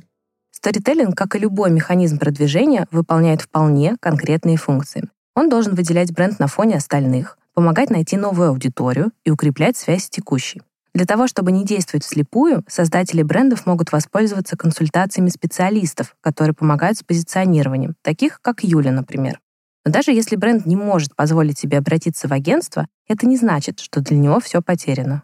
Сторителлинг, 0.59 1.15
как 1.15 1.35
и 1.35 1.39
любой 1.39 1.71
механизм 1.71 2.19
продвижения, 2.19 2.85
выполняет 2.91 3.41
вполне 3.41 3.95
конкретные 4.01 4.57
функции. 4.57 5.07
Он 5.33 5.47
должен 5.47 5.73
выделять 5.73 6.11
бренд 6.11 6.37
на 6.37 6.47
фоне 6.47 6.75
остальных, 6.75 7.37
помогать 7.53 7.89
найти 7.89 8.17
новую 8.17 8.49
аудиторию 8.49 9.11
и 9.23 9.31
укреплять 9.31 9.77
связь 9.77 10.03
с 10.03 10.09
текущей. 10.09 10.61
Для 10.93 11.05
того, 11.05 11.27
чтобы 11.27 11.53
не 11.53 11.63
действовать 11.63 12.03
вслепую, 12.03 12.65
создатели 12.67 13.23
брендов 13.23 13.65
могут 13.65 13.93
воспользоваться 13.93 14.57
консультациями 14.57 15.29
специалистов, 15.29 16.17
которые 16.19 16.53
помогают 16.53 16.97
с 16.97 17.03
позиционированием, 17.03 17.95
таких 18.01 18.41
как 18.41 18.61
Юля, 18.61 18.91
например. 18.91 19.39
Но 19.85 19.93
даже 19.93 20.11
если 20.11 20.35
бренд 20.35 20.65
не 20.65 20.75
может 20.75 21.15
позволить 21.15 21.57
себе 21.57 21.77
обратиться 21.77 22.27
в 22.27 22.33
агентство, 22.33 22.85
это 23.07 23.25
не 23.25 23.37
значит, 23.37 23.79
что 23.79 24.01
для 24.01 24.17
него 24.17 24.41
все 24.41 24.61
потеряно. 24.61 25.23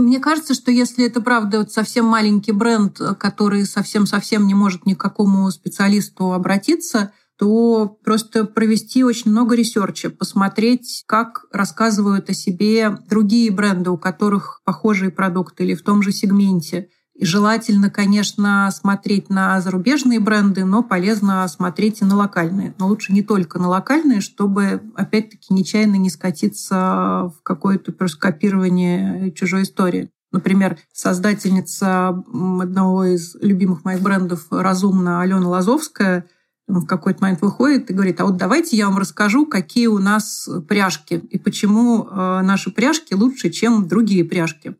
Мне 0.00 0.18
кажется, 0.18 0.54
что 0.54 0.70
если 0.70 1.06
это 1.06 1.20
правда 1.20 1.58
вот 1.58 1.72
совсем 1.72 2.06
маленький 2.06 2.52
бренд, 2.52 2.98
который 3.18 3.66
совсем-совсем 3.66 4.46
не 4.46 4.54
может 4.54 4.86
ни 4.86 4.94
к 4.94 5.00
какому 5.00 5.50
специалисту 5.50 6.32
обратиться, 6.32 7.12
то 7.38 7.98
просто 8.04 8.44
провести 8.44 9.04
очень 9.04 9.30
много 9.30 9.54
ресерча, 9.54 10.10
посмотреть, 10.10 11.04
как 11.06 11.46
рассказывают 11.52 12.28
о 12.28 12.34
себе 12.34 12.98
другие 13.08 13.50
бренды, 13.50 13.90
у 13.90 13.96
которых 13.96 14.60
похожие 14.64 15.10
продукты 15.10 15.64
или 15.64 15.74
в 15.74 15.82
том 15.82 16.02
же 16.02 16.12
сегменте, 16.12 16.88
И 17.20 17.26
желательно, 17.26 17.90
конечно, 17.90 18.70
смотреть 18.72 19.28
на 19.28 19.60
зарубежные 19.60 20.18
бренды, 20.20 20.64
но 20.64 20.82
полезно 20.82 21.46
смотреть 21.48 22.00
и 22.00 22.06
на 22.06 22.16
локальные. 22.16 22.74
Но 22.78 22.88
лучше 22.88 23.12
не 23.12 23.22
только 23.22 23.58
на 23.58 23.68
локальные, 23.68 24.22
чтобы, 24.22 24.80
опять-таки, 24.94 25.52
нечаянно 25.52 25.96
не 25.96 26.08
скатиться 26.08 27.30
в 27.36 27.42
какое-то 27.42 27.92
просто 27.92 28.18
копирование 28.18 29.32
чужой 29.32 29.64
истории. 29.64 30.10
Например, 30.32 30.78
создательница 30.94 32.08
одного 32.08 33.04
из 33.04 33.34
любимых 33.34 33.84
моих 33.84 34.00
брендов 34.00 34.46
«Разумно» 34.50 35.20
Алена 35.20 35.46
Лазовская 35.46 36.24
в 36.68 36.86
какой-то 36.86 37.20
момент 37.20 37.42
выходит 37.42 37.90
и 37.90 37.92
говорит, 37.92 38.18
а 38.22 38.24
вот 38.24 38.38
давайте 38.38 38.78
я 38.78 38.88
вам 38.88 38.96
расскажу, 38.96 39.44
какие 39.44 39.88
у 39.88 39.98
нас 39.98 40.48
пряжки 40.68 41.16
и 41.16 41.38
почему 41.38 42.06
э, 42.06 42.40
наши 42.42 42.70
пряжки 42.70 43.14
лучше, 43.14 43.50
чем 43.50 43.88
другие 43.88 44.24
пряжки. 44.24 44.76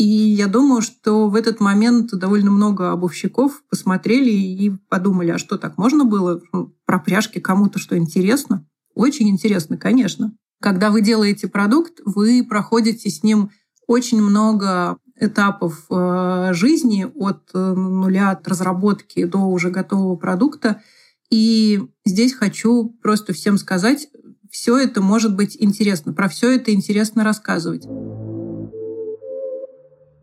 И 0.00 0.04
я 0.06 0.46
думаю, 0.46 0.80
что 0.80 1.28
в 1.28 1.34
этот 1.34 1.60
момент 1.60 2.10
довольно 2.12 2.50
много 2.50 2.90
обувщиков 2.90 3.62
посмотрели 3.68 4.30
и 4.30 4.70
подумали, 4.88 5.32
а 5.32 5.36
что 5.36 5.58
так 5.58 5.76
можно 5.76 6.06
было? 6.06 6.40
Ну, 6.54 6.74
про 6.86 6.98
пряжки 6.98 7.38
кому-то 7.38 7.78
что 7.78 7.98
интересно? 7.98 8.66
Очень 8.94 9.28
интересно, 9.28 9.76
конечно. 9.76 10.32
Когда 10.58 10.90
вы 10.90 11.02
делаете 11.02 11.48
продукт, 11.48 12.00
вы 12.06 12.42
проходите 12.48 13.10
с 13.10 13.22
ним 13.22 13.50
очень 13.86 14.22
много 14.22 14.96
этапов 15.16 15.84
э, 15.90 16.52
жизни 16.54 17.06
от 17.14 17.50
э, 17.52 17.58
нуля, 17.58 18.30
от 18.30 18.48
разработки 18.48 19.22
до 19.26 19.40
уже 19.40 19.68
готового 19.68 20.16
продукта. 20.16 20.80
И 21.28 21.78
здесь 22.06 22.32
хочу 22.32 22.96
просто 23.02 23.34
всем 23.34 23.58
сказать, 23.58 24.08
все 24.50 24.78
это 24.78 25.02
может 25.02 25.36
быть 25.36 25.58
интересно, 25.60 26.14
про 26.14 26.30
все 26.30 26.54
это 26.54 26.72
интересно 26.72 27.22
рассказывать. 27.22 27.86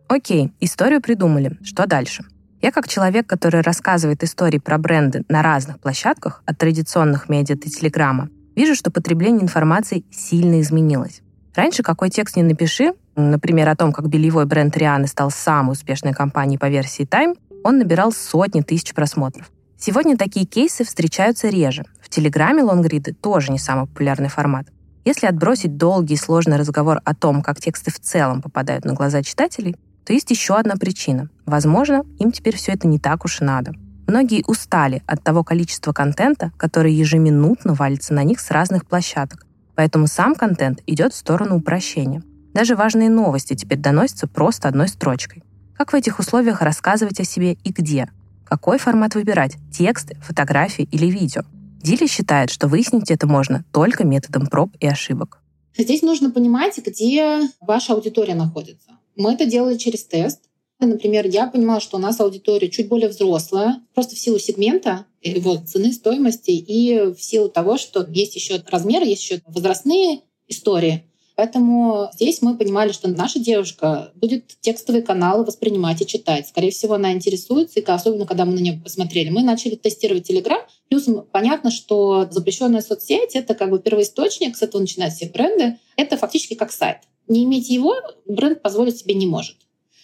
Окей, 0.08 0.54
историю 0.62 1.02
придумали. 1.02 1.58
Что 1.64 1.86
дальше? 1.86 2.24
Я 2.62 2.72
как 2.72 2.88
человек, 2.88 3.28
который 3.28 3.62
рассказывает 3.62 4.24
истории 4.24 4.58
про 4.58 4.78
бренды 4.78 5.24
на 5.28 5.44
разных 5.44 5.80
площадках, 5.80 6.42
от 6.46 6.58
традиционных 6.58 7.28
медиа 7.28 7.56
до 7.56 7.70
телеграмма, 7.70 8.30
вижу, 8.56 8.74
что 8.74 8.90
потребление 8.90 9.44
информации 9.44 10.06
сильно 10.10 10.62
изменилось. 10.62 11.22
Раньше 11.56 11.84
какой 11.84 12.10
текст 12.10 12.38
не 12.38 12.44
напиши, 12.44 12.94
например, 13.16 13.68
о 13.68 13.76
том, 13.76 13.92
как 13.92 14.08
бельевой 14.08 14.46
бренд 14.46 14.76
Рианы 14.78 15.08
стал 15.08 15.30
самой 15.30 15.74
успешной 15.74 16.14
компанией 16.14 16.58
по 16.58 16.70
версии 16.70 17.06
Time, 17.06 17.38
он 17.64 17.78
набирал 17.78 18.12
сотни 18.12 18.62
тысяч 18.62 18.94
просмотров. 18.94 19.52
Сегодня 19.78 20.18
такие 20.18 20.46
кейсы 20.46 20.86
встречаются 20.86 21.50
реже. 21.50 21.84
В 22.02 22.10
Телеграме 22.10 22.64
лонгриды 22.64 23.14
тоже 23.14 23.52
не 23.52 23.60
самый 23.60 23.88
популярный 23.88 24.30
формат. 24.30 24.68
Если 25.04 25.28
отбросить 25.28 25.78
долгий 25.78 26.16
и 26.16 26.18
сложный 26.18 26.58
разговор 26.58 27.02
о 27.04 27.14
том, 27.14 27.42
как 27.42 27.60
тексты 27.60 27.92
в 27.92 28.00
целом 28.00 28.42
попадают 28.42 28.86
на 28.86 28.94
глаза 28.94 29.22
читателей, 29.22 29.76
то 30.08 30.14
есть 30.14 30.32
еще 30.32 30.56
одна 30.56 30.78
причина. 30.78 31.30
Возможно, 31.46 32.06
им 32.18 32.32
теперь 32.32 32.56
все 32.56 32.72
это 32.72 32.88
не 32.88 32.98
так 32.98 33.26
уж 33.26 33.42
и 33.42 33.44
надо. 33.44 33.74
Многие 34.08 34.42
устали 34.48 35.04
от 35.06 35.22
того 35.22 35.44
количества 35.44 35.92
контента, 35.92 36.54
который 36.56 36.94
ежеминутно 36.94 37.74
валится 37.74 38.14
на 38.14 38.24
них 38.24 38.40
с 38.40 38.50
разных 38.50 38.86
площадок. 38.86 39.46
Поэтому 39.76 40.08
сам 40.08 40.34
контент 40.34 40.82
идет 40.88 41.14
в 41.14 41.18
сторону 41.18 41.58
упрощения. 41.58 42.24
Даже 42.54 42.78
важные 42.78 43.10
новости 43.10 43.54
теперь 43.54 43.80
доносятся 43.80 44.28
просто 44.28 44.70
одной 44.70 44.88
строчкой. 44.88 45.44
Как 45.78 45.92
в 45.92 45.96
этих 45.96 46.20
условиях 46.20 46.62
рассказывать 46.62 47.20
о 47.20 47.26
себе 47.26 47.58
и 47.66 47.74
где? 47.74 48.08
Какой 48.46 48.80
формат 48.80 49.14
выбирать? 49.14 49.58
Тексты, 49.74 50.16
фотографии 50.22 50.88
или 50.90 51.08
видео? 51.08 51.42
Дили 51.84 52.08
считает, 52.08 52.50
что 52.50 52.70
выяснить 52.70 53.12
это 53.12 53.28
можно 53.28 53.66
только 53.74 54.06
методом 54.06 54.48
проб 54.48 54.72
и 54.80 54.88
ошибок. 54.88 55.42
Здесь 55.78 56.02
нужно 56.02 56.32
понимать, 56.32 56.78
где 56.78 57.42
ваша 57.60 57.92
аудитория 57.92 58.36
находится. 58.36 58.97
Мы 59.18 59.34
это 59.34 59.46
делали 59.46 59.78
через 59.78 60.06
тест. 60.06 60.42
Например, 60.80 61.26
я 61.26 61.48
понимала, 61.48 61.82
что 61.82 61.98
у 61.98 62.00
нас 62.00 62.20
аудитория 62.20 62.70
чуть 62.70 62.88
более 62.88 63.10
взрослая, 63.10 63.82
просто 63.96 64.16
в 64.16 64.20
силу 64.20 64.38
сегмента, 64.38 65.08
его 65.24 65.58
цены, 65.58 65.92
стоимости 65.92 66.52
и 66.52 67.14
в 67.14 67.20
силу 67.20 67.50
того, 67.50 67.78
что 67.78 68.06
есть 68.08 68.36
еще 68.36 68.64
размеры, 68.68 69.06
есть 69.06 69.24
еще 69.24 69.42
возрастные 69.48 70.22
истории. 70.48 71.04
Поэтому 71.36 72.10
здесь 72.14 72.42
мы 72.42 72.58
понимали, 72.58 72.92
что 72.92 73.08
наша 73.08 73.40
девушка 73.40 74.12
будет 74.16 74.56
текстовые 74.60 75.04
каналы 75.04 75.46
воспринимать 75.46 76.02
и 76.02 76.08
читать. 76.08 76.48
Скорее 76.48 76.72
всего, 76.72 76.96
она 76.96 77.12
интересуется, 77.12 77.80
и 77.80 77.84
особенно 77.84 78.26
когда 78.26 78.46
мы 78.46 78.54
на 78.54 78.60
нее 78.60 78.82
посмотрели. 78.84 79.30
Мы 79.30 79.44
начали 79.44 79.76
тестировать 79.76 80.30
Telegram. 80.30 80.62
Плюс 80.90 81.08
понятно, 81.32 81.70
что 81.70 82.28
запрещенная 82.30 82.82
соцсеть— 82.82 83.32
это 83.36 83.54
как 83.54 83.70
бы 83.70 83.80
первоисточник, 83.80 84.58
с 84.58 84.64
этого 84.64 84.82
начинают 84.82 85.14
все 85.14 85.28
бренды. 85.28 85.78
Это 85.96 86.18
фактически 86.18 86.56
как 86.56 86.72
сайт. 86.72 87.02
Не 87.28 87.44
иметь 87.44 87.70
его 87.70 87.96
бренд 88.26 88.62
позволить 88.62 88.98
себе 88.98 89.16
не 89.16 89.28
может. 89.28 89.58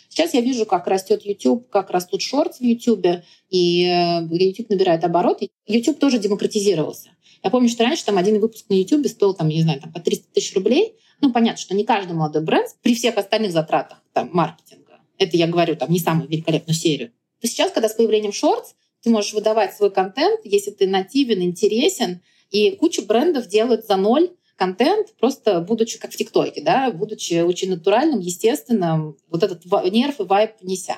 Сейчас 0.10 0.34
я 0.36 0.42
вижу, 0.42 0.66
как 0.66 0.86
растет 0.88 1.26
YouTube, 1.26 1.70
как 1.70 1.90
растут 1.90 2.22
шорты 2.22 2.58
в 2.60 2.62
YouTube, 2.62 3.24
и 3.50 3.84
э, 3.84 4.28
YouTube 4.30 4.70
набирает 4.70 5.04
обороты. 5.04 5.50
YouTube 5.66 5.98
тоже 5.98 6.20
демократизировался. 6.20 7.10
Я 7.44 7.50
помню, 7.50 7.68
что 7.68 7.84
раньше 7.84 8.06
там 8.06 8.18
один 8.18 8.40
выпуск 8.40 8.66
на 8.70 8.76
YouTube 8.76 9.08
стоил, 9.08 9.34
там, 9.34 9.50
не 9.50 9.64
знаю, 9.64 9.82
там, 9.82 9.92
по 9.92 10.00
300 10.00 10.34
тысяч 10.34 10.54
рублей. 10.54 10.96
Ну, 11.20 11.34
понятно, 11.34 11.60
что 11.60 11.74
не 11.74 11.84
каждый 11.84 12.14
молодой 12.14 12.44
бренд 12.44 12.68
при 12.84 12.94
всех 12.94 13.18
остальных 13.18 13.52
затратах 13.52 14.04
там, 14.14 14.30
маркетинга. 14.34 15.00
Это 15.18 15.36
я 15.36 15.48
говорю, 15.48 15.76
там, 15.76 15.92
не 15.92 16.00
самую 16.00 16.30
великолепную 16.30 16.76
серию. 16.76 17.12
То 17.42 17.48
сейчас, 17.48 17.72
когда 17.72 17.90
с 17.90 17.94
появлением 17.94 18.34
шортс, 18.34 18.76
ты 19.02 19.10
можешь 19.10 19.34
выдавать 19.34 19.74
свой 19.74 19.92
контент, 19.92 20.42
если 20.44 20.72
ты 20.72 20.88
нативен, 20.88 21.42
интересен, 21.42 22.22
и 22.52 22.72
куча 22.72 23.02
брендов 23.02 23.48
делают 23.48 23.86
за 23.86 23.98
ноль 23.98 24.30
контент, 24.64 25.14
просто 25.20 25.60
будучи 25.60 26.00
как 26.00 26.12
в 26.12 26.16
ТикТоке, 26.16 26.62
да, 26.62 26.90
будучи 26.92 27.42
очень 27.42 27.70
натуральным, 27.70 28.20
естественным, 28.20 29.18
вот 29.30 29.44
этот 29.44 29.66
нерв 29.92 30.22
и 30.22 30.24
вайп 30.24 30.52
неся. 30.62 30.98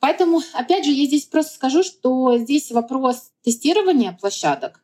Поэтому, 0.00 0.40
опять 0.54 0.86
же, 0.86 0.90
я 0.90 1.06
здесь 1.06 1.26
просто 1.26 1.54
скажу, 1.54 1.82
что 1.82 2.38
здесь 2.38 2.70
вопрос 2.70 3.30
тестирования 3.42 4.16
площадок. 4.18 4.80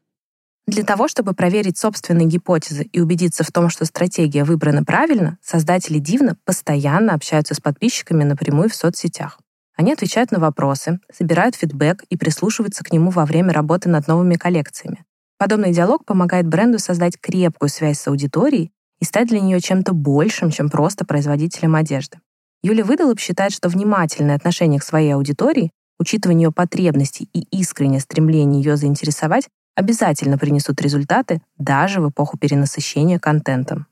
Для 0.66 0.84
того, 0.84 1.08
чтобы 1.08 1.32
проверить 1.32 1.78
собственные 1.78 2.26
гипотезы 2.26 2.84
и 2.84 3.00
убедиться 3.00 3.42
в 3.42 3.50
том, 3.50 3.70
что 3.70 3.86
стратегия 3.86 4.44
выбрана 4.44 4.84
правильно, 4.84 5.38
создатели 5.42 5.98
Дивна 5.98 6.36
постоянно 6.44 7.14
общаются 7.14 7.54
с 7.54 7.60
подписчиками 7.60 8.24
напрямую 8.24 8.68
в 8.68 8.74
соцсетях. 8.74 9.40
Они 9.76 9.94
отвечают 9.94 10.30
на 10.30 10.40
вопросы, 10.40 11.00
собирают 11.10 11.56
фидбэк 11.56 12.04
и 12.10 12.18
прислушиваются 12.18 12.84
к 12.84 12.92
нему 12.92 13.10
во 13.10 13.24
время 13.24 13.54
работы 13.54 13.88
над 13.88 14.06
новыми 14.08 14.34
коллекциями. 14.34 15.06
Подобный 15.40 15.72
диалог 15.72 16.04
помогает 16.04 16.46
бренду 16.46 16.78
создать 16.78 17.18
крепкую 17.18 17.70
связь 17.70 17.98
с 17.98 18.06
аудиторией 18.08 18.72
и 19.00 19.06
стать 19.06 19.28
для 19.28 19.40
нее 19.40 19.58
чем-то 19.58 19.94
большим, 19.94 20.50
чем 20.50 20.68
просто 20.68 21.06
производителем 21.06 21.76
одежды. 21.76 22.18
Юлия 22.62 22.84
Выдолоб 22.84 23.18
считает, 23.18 23.50
что 23.50 23.70
внимательное 23.70 24.36
отношение 24.36 24.78
к 24.78 24.84
своей 24.84 25.14
аудитории, 25.14 25.70
учитывание 25.98 26.48
ее 26.48 26.52
потребностей 26.52 27.26
и 27.32 27.46
искреннее 27.58 28.00
стремление 28.00 28.62
ее 28.62 28.76
заинтересовать 28.76 29.48
обязательно 29.74 30.36
принесут 30.36 30.78
результаты 30.82 31.40
даже 31.56 32.02
в 32.02 32.10
эпоху 32.10 32.36
перенасыщения 32.36 33.18
контентом. 33.18 33.86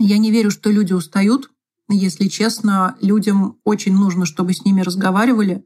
Я 0.00 0.18
не 0.18 0.32
верю, 0.32 0.50
что 0.50 0.68
люди 0.68 0.94
устают. 0.94 1.48
Если 1.88 2.26
честно, 2.26 2.96
людям 3.00 3.58
очень 3.62 3.94
нужно, 3.94 4.26
чтобы 4.26 4.52
с 4.52 4.64
ними 4.64 4.80
разговаривали, 4.80 5.64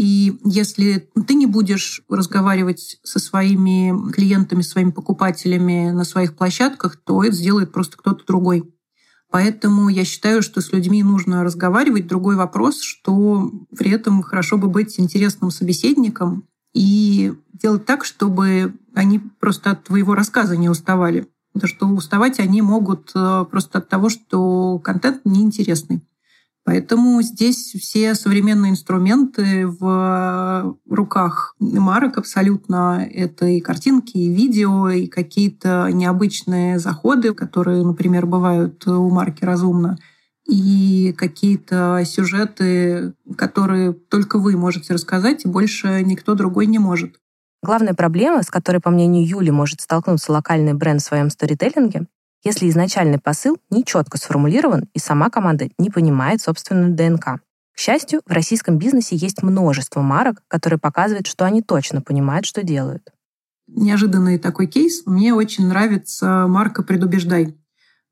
и 0.00 0.40
если 0.46 1.10
ты 1.26 1.34
не 1.34 1.44
будешь 1.44 2.00
разговаривать 2.08 2.98
со 3.02 3.18
своими 3.18 4.10
клиентами, 4.12 4.62
своими 4.62 4.92
покупателями 4.92 5.90
на 5.90 6.04
своих 6.04 6.36
площадках, 6.36 6.96
то 6.96 7.22
это 7.22 7.36
сделает 7.36 7.70
просто 7.70 7.98
кто-то 7.98 8.24
другой. 8.24 8.74
Поэтому 9.30 9.90
я 9.90 10.06
считаю, 10.06 10.40
что 10.40 10.62
с 10.62 10.72
людьми 10.72 11.02
нужно 11.02 11.44
разговаривать. 11.44 12.06
Другой 12.06 12.36
вопрос, 12.36 12.80
что 12.80 13.52
при 13.76 13.90
этом 13.90 14.22
хорошо 14.22 14.56
бы 14.56 14.68
быть 14.68 14.98
интересным 14.98 15.50
собеседником 15.50 16.44
и 16.72 17.34
делать 17.52 17.84
так, 17.84 18.06
чтобы 18.06 18.72
они 18.94 19.18
просто 19.18 19.72
от 19.72 19.84
твоего 19.84 20.14
рассказа 20.14 20.56
не 20.56 20.70
уставали. 20.70 21.28
Потому 21.52 21.68
что 21.68 21.86
уставать 21.88 22.40
они 22.40 22.62
могут 22.62 23.10
э, 23.14 23.44
просто 23.50 23.80
от 23.80 23.88
того, 23.90 24.08
что 24.08 24.78
контент 24.78 25.26
неинтересный. 25.26 26.00
Поэтому 26.70 27.20
здесь 27.20 27.74
все 27.80 28.14
современные 28.14 28.70
инструменты 28.70 29.66
в 29.66 30.76
руках 30.88 31.56
марок 31.58 32.16
абсолютно. 32.16 33.04
Это 33.12 33.46
и 33.46 33.60
картинки, 33.60 34.16
и 34.16 34.32
видео, 34.32 34.88
и 34.88 35.08
какие-то 35.08 35.88
необычные 35.92 36.78
заходы, 36.78 37.34
которые, 37.34 37.84
например, 37.84 38.26
бывают 38.26 38.86
у 38.86 39.10
марки 39.10 39.44
«Разумно», 39.44 39.98
и 40.46 41.12
какие-то 41.18 42.04
сюжеты, 42.06 43.14
которые 43.36 43.92
только 43.92 44.38
вы 44.38 44.56
можете 44.56 44.94
рассказать, 44.94 45.44
и 45.44 45.48
больше 45.48 46.04
никто 46.04 46.36
другой 46.36 46.66
не 46.66 46.78
может. 46.78 47.16
Главная 47.64 47.94
проблема, 47.94 48.44
с 48.44 48.48
которой, 48.48 48.78
по 48.78 48.90
мнению 48.90 49.26
Юли, 49.26 49.50
может 49.50 49.80
столкнуться 49.80 50.30
локальный 50.30 50.74
бренд 50.74 51.00
в 51.00 51.04
своем 51.04 51.30
сторителлинге, 51.30 52.06
если 52.42 52.68
изначальный 52.68 53.18
посыл 53.18 53.58
не 53.70 53.84
четко 53.84 54.18
сформулирован 54.18 54.88
и 54.94 54.98
сама 54.98 55.30
команда 55.30 55.68
не 55.78 55.90
понимает 55.90 56.40
собственную 56.40 56.94
ДНК. 56.94 57.40
К 57.74 57.78
счастью, 57.78 58.20
в 58.26 58.32
российском 58.32 58.78
бизнесе 58.78 59.16
есть 59.16 59.42
множество 59.42 60.02
марок, 60.02 60.42
которые 60.48 60.78
показывают, 60.78 61.26
что 61.26 61.44
они 61.44 61.62
точно 61.62 62.02
понимают, 62.02 62.46
что 62.46 62.62
делают. 62.62 63.10
Неожиданный 63.68 64.38
такой 64.38 64.66
кейс. 64.66 65.06
Мне 65.06 65.32
очень 65.32 65.68
нравится 65.68 66.46
марка 66.48 66.82
«Предубеждай». 66.82 67.56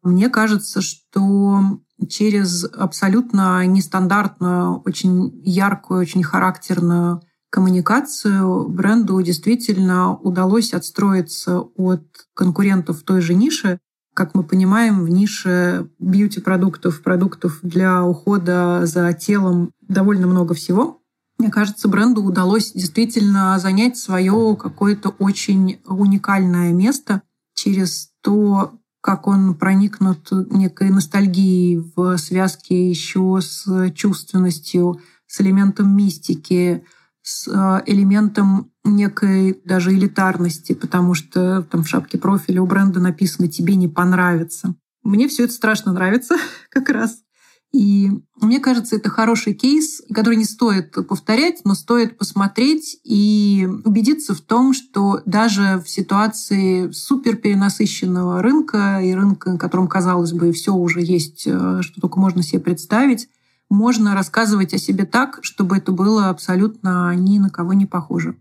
Мне 0.02 0.28
кажется, 0.28 0.80
что 0.80 1.80
через 2.08 2.64
абсолютно 2.64 3.66
нестандартную, 3.66 4.80
очень 4.86 5.42
яркую, 5.44 6.00
очень 6.00 6.22
характерную 6.22 7.20
коммуникацию 7.50 8.68
бренду 8.68 9.20
действительно 9.22 10.14
удалось 10.14 10.74
отстроиться 10.74 11.60
от 11.60 12.06
конкурентов 12.34 13.00
в 13.00 13.04
той 13.04 13.20
же 13.20 13.34
нише. 13.34 13.80
Как 14.18 14.34
мы 14.34 14.42
понимаем, 14.42 15.04
в 15.04 15.08
нише 15.08 15.90
бьюти-продуктов, 16.00 17.02
продуктов 17.02 17.60
для 17.62 18.04
ухода 18.04 18.80
за 18.84 19.12
телом 19.12 19.70
довольно 19.86 20.26
много 20.26 20.54
всего. 20.54 21.00
Мне 21.38 21.50
кажется, 21.50 21.86
бренду 21.86 22.24
удалось 22.24 22.72
действительно 22.72 23.56
занять 23.60 23.96
свое 23.96 24.56
какое-то 24.56 25.10
очень 25.10 25.78
уникальное 25.86 26.72
место 26.72 27.22
через 27.54 28.10
то, 28.20 28.72
как 29.00 29.28
он 29.28 29.54
проникнут 29.54 30.32
некой 30.50 30.90
ностальгией 30.90 31.88
в 31.94 32.16
связке 32.16 32.90
еще 32.90 33.38
с 33.40 33.92
чувственностью, 33.92 35.00
с 35.28 35.40
элементом 35.40 35.96
мистики, 35.96 36.84
с 37.28 37.46
э, 37.46 37.82
элементом 37.86 38.70
некой 38.84 39.60
даже 39.64 39.92
элитарности, 39.92 40.72
потому 40.72 41.12
что 41.12 41.62
там 41.62 41.82
в 41.82 41.88
шапке 41.88 42.16
профиля 42.16 42.62
у 42.62 42.66
бренда 42.66 43.00
написано 43.00 43.48
«тебе 43.48 43.74
не 43.74 43.86
понравится». 43.86 44.74
Мне 45.02 45.28
все 45.28 45.44
это 45.44 45.52
страшно 45.52 45.92
нравится 45.92 46.36
как 46.70 46.88
раз. 46.88 47.18
И 47.70 48.10
мне 48.40 48.60
кажется, 48.60 48.96
это 48.96 49.10
хороший 49.10 49.52
кейс, 49.52 50.00
который 50.14 50.36
не 50.36 50.46
стоит 50.46 50.92
повторять, 51.06 51.60
но 51.64 51.74
стоит 51.74 52.16
посмотреть 52.16 52.98
и 53.04 53.68
убедиться 53.84 54.34
в 54.34 54.40
том, 54.40 54.72
что 54.72 55.20
даже 55.26 55.82
в 55.84 55.90
ситуации 55.90 56.90
супер 56.92 57.36
перенасыщенного 57.36 58.40
рынка 58.40 59.00
и 59.04 59.12
рынка, 59.12 59.52
на 59.52 59.58
котором, 59.58 59.86
казалось 59.86 60.32
бы, 60.32 60.50
все 60.52 60.72
уже 60.72 61.02
есть, 61.02 61.42
э, 61.46 61.82
что 61.82 62.00
только 62.00 62.18
можно 62.18 62.42
себе 62.42 62.60
представить, 62.60 63.28
можно 63.70 64.14
рассказывать 64.14 64.74
о 64.74 64.78
себе 64.78 65.04
так, 65.04 65.40
чтобы 65.42 65.76
это 65.76 65.92
было 65.92 66.28
абсолютно 66.28 67.14
ни 67.14 67.38
на 67.38 67.50
кого 67.50 67.74
не 67.74 67.86
похоже. 67.86 68.36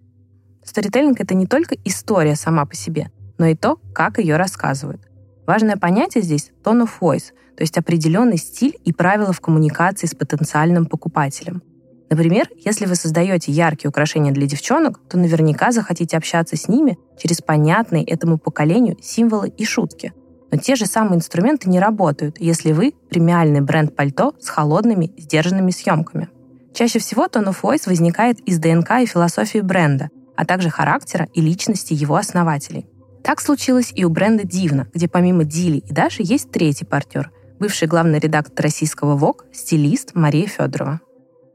Сторителлинг— 0.63 1.19
это 1.19 1.33
не 1.33 1.47
только 1.47 1.75
история 1.85 2.35
сама 2.35 2.65
по 2.65 2.75
себе, 2.75 3.11
но 3.37 3.45
и 3.45 3.55
то, 3.55 3.79
как 3.93 4.19
ее 4.19 4.37
рассказывают. 4.37 5.01
Важное 5.45 5.77
понятие 5.77 6.23
здесь— 6.23 6.51
tone 6.63 6.83
of 6.83 6.89
voice, 6.99 7.31
то 7.55 7.63
есть 7.63 7.77
определенный 7.77 8.37
стиль 8.37 8.77
и 8.83 8.93
правила 8.93 9.33
в 9.33 9.41
коммуникации 9.41 10.07
с 10.07 10.15
потенциальным 10.15 10.85
покупателем. 10.85 11.61
Например, 12.09 12.47
если 12.63 12.85
вы 12.85 12.95
создаете 12.95 13.51
яркие 13.51 13.89
украшения 13.89 14.31
для 14.31 14.47
девчонок, 14.47 14.99
то 15.09 15.17
наверняка 15.17 15.71
захотите 15.71 16.15
общаться 16.15 16.55
с 16.55 16.67
ними 16.69 16.97
через 17.17 17.41
понятные 17.41 18.05
этому 18.05 18.37
поколению 18.37 18.97
символы 19.01 19.49
и 19.49 19.65
шутки— 19.65 20.13
но 20.51 20.57
те 20.57 20.75
же 20.75 20.85
самые 20.85 21.17
инструменты 21.17 21.69
не 21.69 21.79
работают, 21.79 22.37
если 22.39 22.71
вы 22.71 22.93
премиальный 23.09 23.61
бренд 23.61 23.95
пальто 23.95 24.33
с 24.39 24.49
холодными, 24.49 25.13
сдержанными 25.17 25.71
съемками. 25.71 26.29
Чаще 26.73 26.99
всего 26.99 27.25
tone 27.25 27.47
of 27.47 27.57
voice 27.61 27.87
возникает 27.87 28.39
из 28.41 28.59
ДНК 28.59 28.99
и 29.01 29.05
философии 29.05 29.59
бренда, 29.59 30.09
а 30.35 30.45
также 30.45 30.69
характера 30.69 31.27
и 31.33 31.41
личности 31.41 31.93
его 31.93 32.15
основателей. 32.15 32.85
Так 33.23 33.41
случилось 33.41 33.91
и 33.93 34.05
у 34.05 34.09
бренда 34.09 34.45
Дивна, 34.45 34.87
где 34.93 35.07
помимо 35.07 35.43
Дили 35.43 35.77
и 35.77 35.91
Даши 35.91 36.21
есть 36.23 36.51
третий 36.51 36.85
партнер, 36.85 37.31
бывший 37.59 37.87
главный 37.87 38.19
редактор 38.19 38.63
российского 38.63 39.15
ВОК, 39.15 39.45
стилист 39.51 40.11
Мария 40.13 40.47
Федорова. 40.47 41.01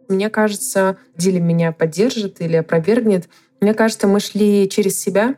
Мне 0.08 0.28
кажется, 0.28 0.98
Дили 1.16 1.38
меня 1.38 1.72
поддержит 1.72 2.40
или 2.40 2.56
опровергнет. 2.56 3.28
Мне 3.60 3.72
кажется, 3.72 4.06
мы 4.08 4.20
шли 4.20 4.68
через 4.68 5.00
себя, 5.00 5.36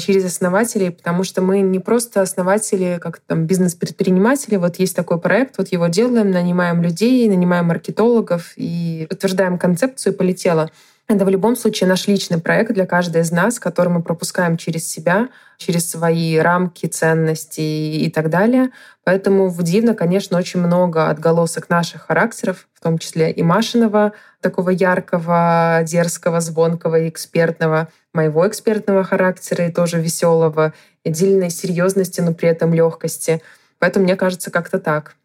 через 0.00 0.24
основателей, 0.24 0.90
потому 0.90 1.24
что 1.24 1.42
мы 1.42 1.60
не 1.60 1.80
просто 1.80 2.22
основатели, 2.22 2.98
как 3.02 3.18
там 3.18 3.46
бизнес-предприниматели. 3.46 4.56
Вот 4.56 4.76
есть 4.76 4.94
такой 4.94 5.18
проект, 5.18 5.58
вот 5.58 5.68
его 5.68 5.88
делаем, 5.88 6.30
нанимаем 6.30 6.82
людей, 6.82 7.28
нанимаем 7.28 7.66
маркетологов 7.66 8.52
и 8.56 9.08
утверждаем 9.10 9.58
концепцию, 9.58 10.14
полетело. 10.14 10.70
Это 11.08 11.24
в 11.24 11.28
любом 11.28 11.56
случае 11.56 11.88
наш 11.88 12.06
личный 12.06 12.40
проект 12.40 12.72
для 12.72 12.86
каждой 12.86 13.22
из 13.22 13.30
нас, 13.30 13.58
который 13.58 13.88
мы 13.88 14.02
пропускаем 14.02 14.56
через 14.56 14.88
себя, 14.88 15.28
через 15.58 15.90
свои 15.90 16.38
рамки, 16.38 16.86
ценности 16.86 17.60
и 17.60 18.10
так 18.10 18.30
далее. 18.30 18.70
Поэтому 19.04 19.48
в 19.48 19.62
Дивно, 19.62 19.94
конечно, 19.94 20.38
очень 20.38 20.60
много 20.60 21.10
отголосок 21.10 21.68
наших 21.68 22.06
характеров, 22.06 22.68
в 22.72 22.80
том 22.80 22.98
числе 22.98 23.30
и 23.30 23.42
Машиного, 23.42 24.12
такого 24.40 24.70
яркого, 24.70 25.80
дерзкого, 25.84 26.40
звонкого 26.40 27.00
и 27.00 27.08
экспертного, 27.08 27.88
моего 28.14 28.46
экспертного 28.46 29.04
характера 29.04 29.66
и 29.66 29.72
тоже 29.72 30.00
веселого, 30.00 30.72
отдельной 31.04 31.50
серьезности, 31.50 32.20
но 32.20 32.32
при 32.32 32.48
этом 32.48 32.72
легкости. 32.72 33.42
Поэтому 33.78 34.04
мне 34.04 34.16
кажется, 34.16 34.50
как-то 34.50 34.78
так. 34.78 35.16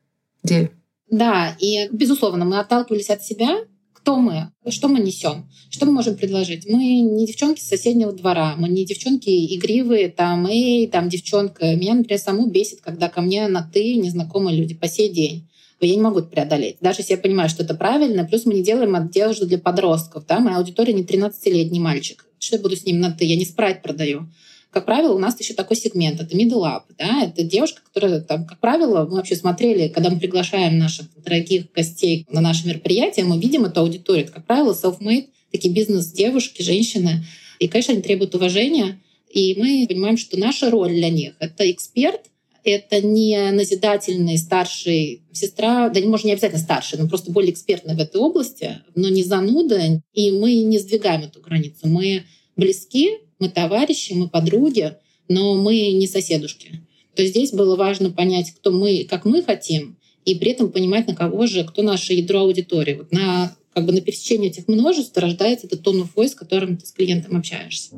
Диль. 0.44 0.72
Да, 1.10 1.56
и, 1.60 1.88
безусловно, 1.92 2.46
мы 2.46 2.60
отталкивались 2.60 3.10
от 3.10 3.24
себя, 3.24 3.60
кто 4.08 4.16
мы, 4.16 4.52
что 4.70 4.88
мы 4.88 5.02
несем, 5.02 5.50
что 5.70 5.86
мы 5.86 5.92
можем 5.92 6.16
предложить. 6.16 6.66
Мы 6.66 7.02
не 7.02 7.28
девчонки 7.28 7.60
с 7.60 7.68
соседнего 7.68 8.14
двора, 8.14 8.56
мы 8.58 8.70
не 8.70 8.86
девчонки 8.86 9.30
игривые, 9.54 10.08
там, 10.08 10.48
эй, 10.48 10.88
там, 10.88 11.10
девчонка. 11.10 11.76
Меня, 11.76 11.94
например, 11.94 12.18
саму 12.18 12.48
бесит, 12.48 12.80
когда 12.80 13.10
ко 13.10 13.20
мне 13.20 13.50
на 13.50 13.70
«ты» 13.70 13.96
незнакомые 13.96 14.56
люди 14.56 14.76
по 14.76 14.88
сей 14.88 15.10
день 15.10 15.50
я 15.82 15.94
не 15.94 16.02
могу 16.02 16.20
это 16.20 16.30
преодолеть. 16.30 16.78
Даже 16.80 17.02
если 17.02 17.16
я 17.16 17.20
понимаю, 17.20 17.50
что 17.50 17.64
это 17.64 17.76
правильно, 17.76 18.24
плюс 18.24 18.46
мы 18.46 18.54
не 18.54 18.64
делаем 18.64 18.96
одежду 18.96 19.46
для 19.46 19.58
подростков. 19.58 20.26
Да? 20.26 20.40
Моя 20.40 20.58
аудитория 20.58 20.94
не 20.94 21.04
13-летний 21.04 21.82
мальчик. 21.82 22.26
Что 22.40 22.56
я 22.56 22.62
буду 22.62 22.78
с 22.78 22.86
ним 22.86 23.02
на 23.02 23.12
«ты»? 23.12 23.26
Я 23.26 23.36
не 23.36 23.46
спрайт 23.46 23.84
продаю 23.84 24.30
как 24.72 24.86
правило, 24.86 25.14
у 25.14 25.20
нас 25.20 25.40
еще 25.40 25.54
такой 25.54 25.78
сегмент. 25.78 26.20
Это 26.20 26.36
middle 26.36 26.64
up. 26.64 26.84
Да? 26.98 27.24
Это 27.24 27.44
девушка, 27.44 27.82
которая, 27.84 28.22
там, 28.22 28.46
как 28.46 28.60
правило, 28.60 29.06
мы 29.06 29.16
вообще 29.16 29.36
смотрели, 29.36 29.88
когда 29.88 30.10
мы 30.10 30.20
приглашаем 30.20 30.78
наших 30.78 31.08
дорогих 31.24 31.72
гостей 31.72 32.26
на 32.30 32.42
наше 32.42 32.68
мероприятие, 32.68 33.26
мы 33.26 33.40
видим 33.40 33.66
эту 33.66 33.82
аудиторию. 33.82 34.26
Это, 34.26 34.34
как 34.34 34.46
правило, 34.46 34.74
self-made, 34.74 35.28
такие 35.52 35.74
бизнес-девушки, 35.74 36.62
женщины. 36.62 37.26
И, 37.60 37.68
конечно, 37.68 37.94
они 37.94 38.02
требуют 38.02 38.36
уважения. 38.36 39.00
И 39.32 39.56
мы 39.58 39.86
понимаем, 39.88 40.18
что 40.18 40.38
наша 40.38 40.70
роль 40.70 40.92
для 40.92 41.10
них— 41.10 41.34
это 41.40 41.70
эксперт, 41.70 42.22
это 42.64 43.02
не 43.02 43.52
назидательный 43.52 44.38
старший 44.38 45.22
сестра, 45.32 45.90
да, 45.90 46.02
может, 46.02 46.26
не 46.26 46.34
обязательно 46.34 46.62
старший, 46.62 47.00
но 47.00 47.08
просто 47.08 47.32
более 47.32 47.54
экспертный 47.54 47.96
в 47.96 48.00
этой 48.00 48.18
области, 48.18 48.82
но 48.94 49.08
не 49.08 49.24
зануда, 49.24 50.02
и 50.14 50.32
мы 50.32 50.56
не 50.64 50.78
сдвигаем 50.78 51.24
эту 51.24 51.40
границу. 51.40 51.88
Мы 51.88 52.24
близки, 52.58 53.20
мы 53.40 53.50
товарищи, 53.50 54.14
мы 54.14 54.30
подруги, 54.30 54.96
но 55.28 55.56
мы 55.56 55.92
не 55.92 56.08
соседушки. 56.08 56.82
То 57.16 57.22
есть 57.24 57.34
здесь 57.34 57.52
было 57.52 57.76
важно 57.76 58.12
понять, 58.12 58.52
кто 58.52 58.72
мы, 58.72 59.06
как 59.10 59.26
мы 59.26 59.42
хотим, 59.42 59.98
и 60.26 60.36
при 60.36 60.52
этом 60.52 60.72
понимать, 60.72 61.08
на 61.08 61.16
кого 61.16 61.48
же, 61.48 61.64
кто 61.64 61.82
наше 61.82 62.14
ядро 62.14 62.42
аудитории. 62.42 62.96
Вот 62.96 63.12
на, 63.12 63.56
как 63.74 63.86
бы 63.86 63.94
на 63.94 64.02
пересечении 64.02 64.50
этих 64.50 64.68
множеств 64.68 65.18
рождается 65.18 65.68
этот 65.68 65.84
тон 65.84 66.02
of 66.02 66.10
voice, 66.16 66.30
с 66.30 66.36
которым 66.36 66.78
ты 66.78 66.86
с 66.86 66.92
клиентом 66.92 67.38
общаешься. 67.38 67.96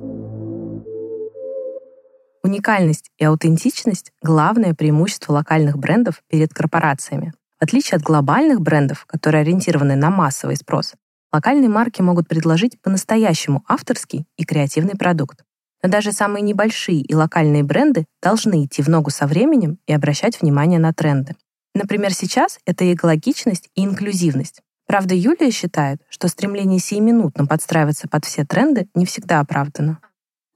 Уникальность 2.44 3.12
и 3.18 3.26
аутентичность— 3.26 4.12
главное 4.22 4.74
преимущество 4.74 5.34
локальных 5.34 5.78
брендов 5.78 6.22
перед 6.30 6.54
корпорациями. 6.54 7.34
В 7.60 7.64
отличие 7.64 7.98
от 7.98 8.04
глобальных 8.04 8.62
брендов, 8.62 9.06
которые 9.06 9.42
ориентированы 9.42 9.96
на 9.96 10.10
массовый 10.10 10.56
спрос, 10.56 10.94
локальные 11.32 11.70
марки 11.70 12.02
могут 12.02 12.28
предложить 12.28 12.82
по-настоящему 12.82 13.64
авторский 13.68 14.26
и 14.38 14.46
креативный 14.46 14.96
продукт. 14.96 15.44
Но 15.82 15.90
даже 15.90 16.12
самые 16.12 16.42
небольшие 16.42 17.02
и 17.02 17.16
локальные 17.16 17.64
бренды 17.64 18.06
должны 18.22 18.66
идти 18.66 18.82
в 18.82 18.90
ногу 18.90 19.10
со 19.10 19.28
временем 19.28 19.78
и 19.88 19.94
обращать 19.94 20.42
внимание 20.42 20.80
на 20.80 20.94
тренды. 20.94 21.36
Например, 21.74 22.14
сейчас 22.14 22.60
это 22.66 22.92
экологичность 22.94 23.70
и 23.76 23.86
инклюзивность. 23.86 24.62
Правда, 24.88 25.14
Юлия 25.14 25.52
считает, 25.52 26.02
что 26.10 26.28
стремление 26.28 26.80
сиюминутно 26.80 27.46
подстраиваться 27.46 28.08
под 28.08 28.26
все 28.26 28.44
тренды 28.44 28.90
не 28.96 29.06
всегда 29.06 29.40
оправдано. 29.40 30.00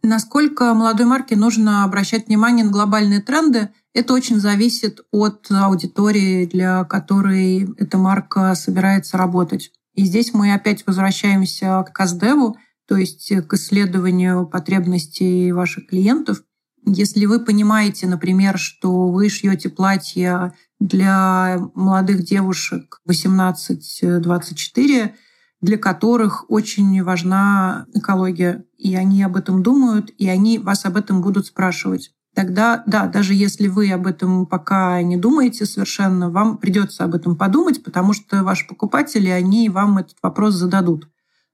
Насколько 0.01 0.73
молодой 0.73 1.05
марке 1.05 1.35
нужно 1.35 1.85
обращать 1.85 2.27
внимание 2.27 2.65
на 2.65 2.71
глобальные 2.71 3.21
тренды, 3.21 3.69
это 3.93 4.13
очень 4.13 4.39
зависит 4.39 4.99
от 5.11 5.47
аудитории, 5.49 6.45
для 6.45 6.83
которой 6.83 7.73
эта 7.77 7.97
марка 7.97 8.53
собирается 8.55 9.17
работать. 9.17 9.71
И 9.93 10.05
здесь 10.05 10.33
мы 10.33 10.53
опять 10.53 10.87
возвращаемся 10.87 11.83
к 11.83 11.93
Каздеву, 11.93 12.57
то 12.87 12.97
есть 12.97 13.31
к 13.47 13.53
исследованию 13.53 14.47
потребностей 14.47 15.51
ваших 15.51 15.87
клиентов. 15.87 16.41
Если 16.85 17.25
вы 17.25 17.39
понимаете, 17.39 18.07
например, 18.07 18.57
что 18.57 19.09
вы 19.09 19.29
шьете 19.29 19.69
платье 19.69 20.51
для 20.79 21.69
молодых 21.75 22.23
девушек 22.23 22.99
18-24, 23.09 25.13
для 25.61 25.77
которых 25.77 26.49
очень 26.49 27.03
важна 27.03 27.85
экология, 27.93 28.65
и 28.77 28.95
они 28.95 29.21
об 29.23 29.37
этом 29.37 29.63
думают, 29.63 30.11
и 30.17 30.27
они 30.27 30.59
вас 30.59 30.83
об 30.85 30.97
этом 30.97 31.21
будут 31.21 31.45
спрашивать 31.45 32.11
тогда, 32.33 32.83
да, 32.85 33.07
даже 33.07 33.33
если 33.33 33.67
вы 33.67 33.91
об 33.91 34.07
этом 34.07 34.45
пока 34.45 35.01
не 35.01 35.17
думаете 35.17 35.65
совершенно, 35.65 36.29
вам 36.29 36.57
придется 36.57 37.03
об 37.03 37.15
этом 37.15 37.35
подумать, 37.35 37.83
потому 37.83 38.13
что 38.13 38.43
ваши 38.43 38.67
покупатели, 38.67 39.29
они 39.29 39.69
вам 39.69 39.97
этот 39.97 40.17
вопрос 40.21 40.55
зададут. 40.55 41.09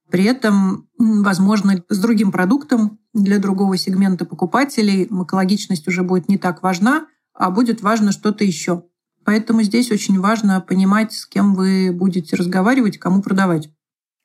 При 0.10 0.24
этом, 0.24 0.88
возможно, 0.98 1.84
с 1.88 2.00
другим 2.00 2.32
продуктом 2.32 3.00
для 3.14 3.38
другого 3.38 3.78
сегмента 3.78 4.26
покупателей 4.26 5.04
экологичность 5.04 5.88
уже 5.88 6.04
будет 6.04 6.30
не 6.30 6.38
так 6.38 6.64
важна, 6.64 7.06
а 7.34 7.52
будет 7.52 7.82
важно 7.82 8.12
что-то 8.12 8.44
еще. 8.44 8.84
Поэтому 9.24 9.62
здесь 9.62 9.92
очень 9.92 10.20
важно 10.20 10.60
понимать, 10.62 11.14
с 11.14 11.28
кем 11.28 11.54
вы 11.54 11.92
будете 11.92 12.36
разговаривать, 12.36 12.98
кому 12.98 13.22
продавать. 13.22 13.70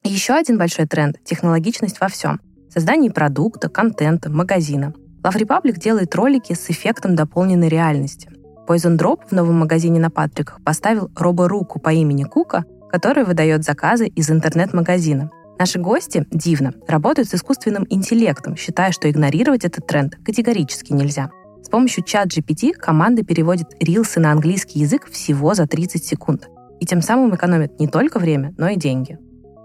Еще 0.02 0.34
один 0.34 0.56
большой 0.56 0.86
тренд— 0.86 1.22
технологичность 1.24 2.00
во 2.00 2.08
всем. 2.08 2.40
Создании 2.72 3.08
продукта, 3.08 3.68
контента, 3.68 4.30
магазина. 4.30 4.94
Love 5.24 5.38
Republic 5.38 5.78
делает 5.78 6.14
ролики 6.14 6.52
с 6.52 6.68
эффектом 6.68 7.16
дополненной 7.16 7.68
реальности. 7.68 8.28
Poison 8.68 8.98
Drop 8.98 9.20
в 9.26 9.32
новом 9.32 9.58
магазине 9.58 9.98
на 9.98 10.10
Патриках 10.10 10.62
поставил 10.62 11.10
роборуку 11.16 11.80
по 11.80 11.90
имени 11.90 12.24
Кука, 12.24 12.64
которая 12.90 13.24
выдает 13.24 13.64
заказы 13.64 14.06
из 14.06 14.30
интернет-магазина. 14.30 15.30
Наши 15.58 15.78
гости, 15.78 16.26
дивно, 16.30 16.74
работают 16.86 17.30
с 17.30 17.34
искусственным 17.34 17.86
интеллектом, 17.88 18.54
считая, 18.56 18.92
что 18.92 19.10
игнорировать 19.10 19.64
этот 19.64 19.86
тренд 19.86 20.16
категорически 20.16 20.92
нельзя. 20.92 21.30
С 21.62 21.70
помощью 21.70 22.04
чат 22.04 22.28
GPT 22.28 22.74
команда 22.74 23.24
переводит 23.24 23.68
рилсы 23.80 24.20
на 24.20 24.30
английский 24.30 24.80
язык 24.80 25.08
всего 25.10 25.54
за 25.54 25.66
30 25.66 26.04
секунд. 26.04 26.48
И 26.80 26.86
тем 26.86 27.00
самым 27.00 27.34
экономит 27.34 27.80
не 27.80 27.88
только 27.88 28.18
время, 28.18 28.52
но 28.58 28.68
и 28.68 28.76
деньги. 28.76 29.18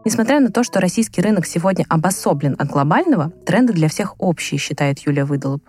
Несмотря 0.06 0.40
на 0.40 0.50
то, 0.50 0.64
что 0.64 0.80
российский 0.80 1.22
рынок 1.22 1.46
сегодня 1.46 1.86
обособлен 1.90 2.56
от 2.58 2.70
глобального, 2.70 3.32
тренды 3.46 3.74
для 3.74 3.90
всех 3.90 4.16
общие, 4.18 4.58
считает 4.58 5.00
Юлия 5.00 5.26
Выдолоб. 5.26 5.62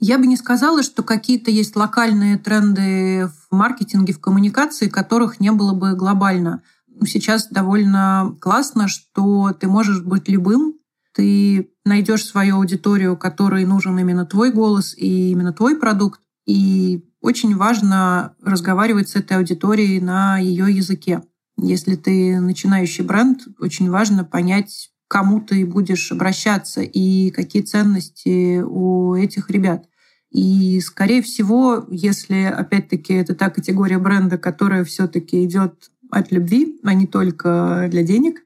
Я 0.00 0.18
бы 0.18 0.26
не 0.26 0.36
сказала, 0.36 0.82
что 0.82 1.02
какие-то 1.02 1.50
есть 1.50 1.76
локальные 1.76 2.38
тренды 2.38 3.28
в 3.28 3.54
маркетинге, 3.54 4.12
в 4.12 4.20
коммуникации, 4.20 4.88
которых 4.88 5.40
не 5.40 5.52
было 5.52 5.72
бы 5.72 5.94
глобально. 5.94 6.62
Сейчас 7.06 7.48
довольно 7.48 8.34
классно, 8.40 8.88
что 8.88 9.52
ты 9.52 9.68
можешь 9.68 10.02
быть 10.02 10.28
любым, 10.28 10.74
ты 11.14 11.70
найдешь 11.84 12.26
свою 12.26 12.56
аудиторию, 12.56 13.16
которой 13.16 13.64
нужен 13.66 13.98
именно 13.98 14.24
твой 14.24 14.52
голос 14.52 14.94
и 14.96 15.30
именно 15.32 15.52
твой 15.52 15.76
продукт. 15.76 16.20
И 16.46 17.04
очень 17.20 17.56
важно 17.56 18.34
разговаривать 18.42 19.10
с 19.10 19.16
этой 19.16 19.36
аудиторией 19.36 20.00
на 20.00 20.38
ее 20.38 20.74
языке. 20.74 21.22
Если 21.62 21.96
ты 21.96 22.40
начинающий 22.40 23.04
бренд, 23.04 23.40
очень 23.58 23.90
важно 23.90 24.24
понять, 24.24 24.90
кому 25.08 25.40
ты 25.40 25.66
будешь 25.66 26.12
обращаться 26.12 26.82
и 26.82 27.30
какие 27.30 27.62
ценности 27.62 28.60
у 28.62 29.14
этих 29.14 29.50
ребят. 29.50 29.86
И, 30.30 30.80
скорее 30.80 31.22
всего, 31.22 31.84
если, 31.90 32.44
опять-таки, 32.44 33.14
это 33.14 33.34
та 33.34 33.50
категория 33.50 33.98
бренда, 33.98 34.38
которая 34.38 34.84
все-таки 34.84 35.44
идет 35.44 35.90
от 36.10 36.30
любви, 36.30 36.78
а 36.84 36.94
не 36.94 37.06
только 37.06 37.88
для 37.90 38.04
денег, 38.04 38.42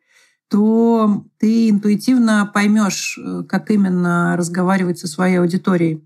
то 0.49 1.25
ты 1.39 1.69
интуитивно 1.69 2.51
поймешь, 2.53 3.19
как 3.49 3.71
именно 3.71 4.37
разговаривать 4.37 4.99
со 4.99 5.07
своей 5.07 5.37
аудиторией. 5.37 6.03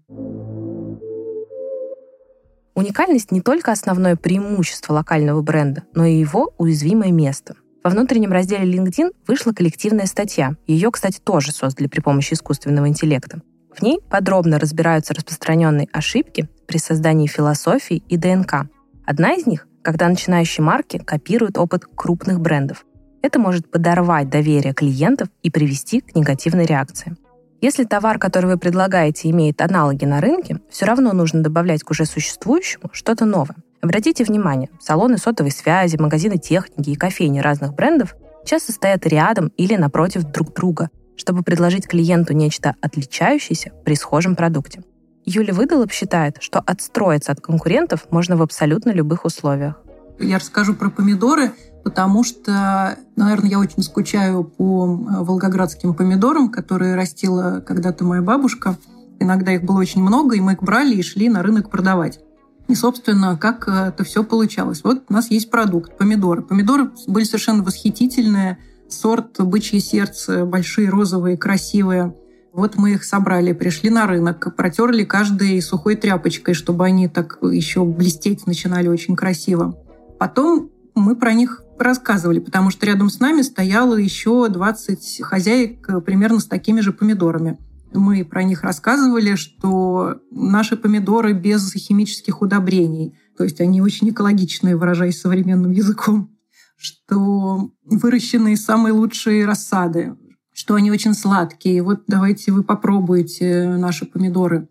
Уникальность 2.79 3.33
не 3.33 3.41
только 3.41 3.73
основное 3.73 4.15
преимущество 4.15 4.93
локального 4.93 5.43
бренда, 5.43 5.83
но 5.97 6.05
и 6.05 6.15
его 6.15 6.55
уязвимое 6.59 7.11
место. 7.11 7.57
Во 7.83 7.91
внутреннем 7.91 8.31
разделе 8.31 8.73
LinkedIn 8.73 9.11
вышла 9.27 9.51
коллективная 9.51 10.07
статья. 10.07 10.55
Ее, 10.69 10.93
кстати, 10.93 11.19
тоже 11.19 11.51
создали 11.51 11.89
при 11.89 11.99
помощи 11.99 12.35
искусственного 12.35 12.87
интеллекта. 12.87 13.43
В 13.75 13.83
ней 13.83 13.99
подробно 14.09 14.61
разбираются 14.61 15.13
распространенные 15.13 15.89
ошибки 15.93 16.49
при 16.69 16.79
создании 16.79 17.27
философии 17.27 18.05
и 18.09 18.17
ДНК. 18.17 18.69
Одна 19.05 19.33
из 19.33 19.45
них— 19.45 19.67
когда 19.83 20.09
начинающие 20.09 20.65
марки 20.65 20.99
копируют 20.99 21.59
опыт 21.59 21.85
крупных 21.97 22.39
брендов. 22.39 22.87
Это 23.23 23.41
может 23.41 23.69
подорвать 23.69 24.31
доверие 24.31 24.73
клиентов 24.73 25.27
и 25.43 25.51
привести 25.51 26.01
к 26.01 26.15
негативной 26.15 26.65
реакции. 26.65 27.17
Если 27.61 27.83
товар, 27.83 28.21
который 28.21 28.47
вы 28.47 28.57
предлагаете, 28.57 29.29
имеет 29.31 29.61
аналоги 29.61 30.05
на 30.05 30.21
рынке, 30.21 30.61
все 30.71 30.87
равно 30.87 31.13
нужно 31.13 31.43
добавлять 31.43 31.83
к 31.83 31.91
уже 31.91 32.05
существующему 32.05 32.89
что-то 32.93 33.25
новое. 33.25 33.57
Обратите 33.81 34.23
внимание, 34.23 34.71
салоны 34.81 35.19
сотовой 35.19 35.51
связи, 35.51 35.97
магазины 35.97 36.39
техники 36.39 36.91
и 36.91 36.95
кофейни 36.95 37.41
разных 37.41 37.75
брендов 37.75 38.15
часто 38.45 38.73
стоят 38.73 39.07
рядом 39.07 39.49
или 39.57 39.75
напротив 39.75 40.23
друг 40.23 40.55
друга, 40.55 40.91
чтобы 41.17 41.43
предложить 41.43 41.89
клиенту 41.89 42.33
нечто 42.33 42.77
отличающееся 42.81 43.73
при 43.85 43.95
схожем 43.95 44.37
продукте. 44.37 44.83
Юля 45.25 45.53
Выдолоб 45.53 45.91
считает, 45.91 46.37
что 46.41 46.61
отстроиться 46.61 47.33
от 47.33 47.41
конкурентов 47.41 48.07
можно 48.11 48.37
в 48.37 48.43
абсолютно 48.43 48.91
любых 48.91 49.25
условиях. 49.25 49.81
Я 50.21 50.39
расскажу 50.39 50.75
про 50.75 50.91
помидоры 50.91 51.53
потому 51.89 52.23
что, 52.23 52.99
наверное, 53.17 53.49
я 53.49 53.59
очень 53.59 53.83
скучаю 53.83 54.45
по 54.45 54.85
э, 54.87 55.23
волгоградским 55.25 55.95
помидорам, 55.95 56.51
которые 56.51 56.97
растила 56.97 57.65
когда-то 57.67 58.05
моя 58.05 58.21
бабушка. 58.21 58.77
Иногда 59.19 59.55
их 59.55 59.63
было 59.63 59.79
очень 59.79 60.03
много, 60.03 60.37
и 60.37 60.41
мы 60.41 60.53
их 60.53 60.63
брали 60.63 60.97
и 60.97 61.03
шли 61.03 61.31
на 61.31 61.43
рынок 61.43 61.71
продавать. 61.71 62.21
И, 62.67 62.75
собственно, 62.75 63.39
как 63.39 63.67
э, 63.69 63.89
это 63.89 64.05
все 64.05 64.23
получалось. 64.23 64.83
Вот 64.85 65.05
у 65.09 65.13
нас 65.15 65.31
есть 65.31 65.51
продукт– 65.51 65.97
помидоры. 65.99 66.43
Помидоры 66.43 66.91
были 67.07 67.25
совершенно 67.25 67.63
восхитительные. 67.63 68.59
Сорт 68.91 69.41
бычье 69.41 69.81
сердце, 69.81 70.45
большие, 70.45 70.91
розовые, 70.91 71.39
красивые. 71.39 72.15
Вот 72.53 72.77
мы 72.77 72.93
их 72.93 73.05
собрали, 73.05 73.55
пришли 73.55 73.89
на 73.89 74.07
рынок, 74.07 74.55
протерли 74.57 75.05
каждой 75.05 75.63
сухой 75.63 75.97
тряпочкой, 75.97 76.53
чтобы 76.53 76.85
они 76.85 77.09
так 77.09 77.39
еще 77.41 77.83
блестеть 77.83 78.47
начинали 78.47 78.89
очень 78.89 79.17
красиво. 79.17 79.75
Потом 80.19 80.71
мы 80.99 81.17
про 81.17 81.33
них 81.33 81.63
рассказывали, 81.79 82.39
потому 82.39 82.71
что 82.71 82.87
рядом 82.87 83.11
с 83.11 83.21
нами 83.21 83.43
стояло 83.43 83.95
еще 83.95 84.49
20 84.49 85.23
хозяек 85.23 85.89
э, 85.89 86.01
примерно 86.01 86.41
с 86.41 86.47
такими 86.47 86.81
же 86.81 86.93
помидорами. 86.93 87.59
Мы 87.93 88.25
про 88.25 88.43
них 88.43 88.63
рассказывали, 88.63 89.35
что 89.37 90.21
наши 90.31 90.77
помидоры 90.77 91.33
без 91.33 91.73
химических 91.73 92.43
удобрений, 92.43 93.17
то 93.37 93.45
есть 93.45 93.61
они 93.61 93.81
очень 93.81 94.11
экологичные, 94.11 94.77
выражаясь 94.77 95.21
современным 95.21 95.71
языком, 95.71 96.37
что 96.77 97.71
выращены 97.85 98.53
из 98.53 98.65
самой 98.65 98.93
лучшей 98.93 99.45
рассады, 99.47 100.17
что 100.53 100.75
они 100.75 100.91
очень 100.91 101.15
сладкие. 101.15 101.83
Вот 101.83 102.03
давайте 102.07 102.53
вы 102.53 102.63
попробуйте 102.63 103.69
наши 103.79 104.05
помидоры. 104.05 104.69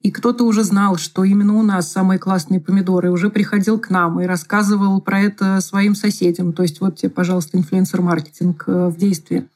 И 0.00 0.10
кто-то 0.10 0.44
уже 0.44 0.64
знал, 0.64 0.96
что 0.96 1.24
именно 1.24 1.58
у 1.58 1.62
нас 1.62 1.92
самые 1.92 2.18
классные 2.18 2.58
помидоры, 2.58 3.10
уже 3.10 3.28
приходил 3.28 3.78
к 3.78 3.90
нам 3.90 4.20
и 4.20 4.26
рассказывал 4.26 5.00
про 5.02 5.20
это 5.20 5.60
своим 5.60 5.94
соседям. 5.94 6.54
То 6.54 6.62
есть 6.62 6.80
вот 6.80 6.96
тебе, 6.96 7.10
пожалуйста, 7.10 7.58
инфлюенсер-маркетинг 7.58 8.64
э, 8.66 8.88
в 8.88 8.96
действии. 8.96 9.48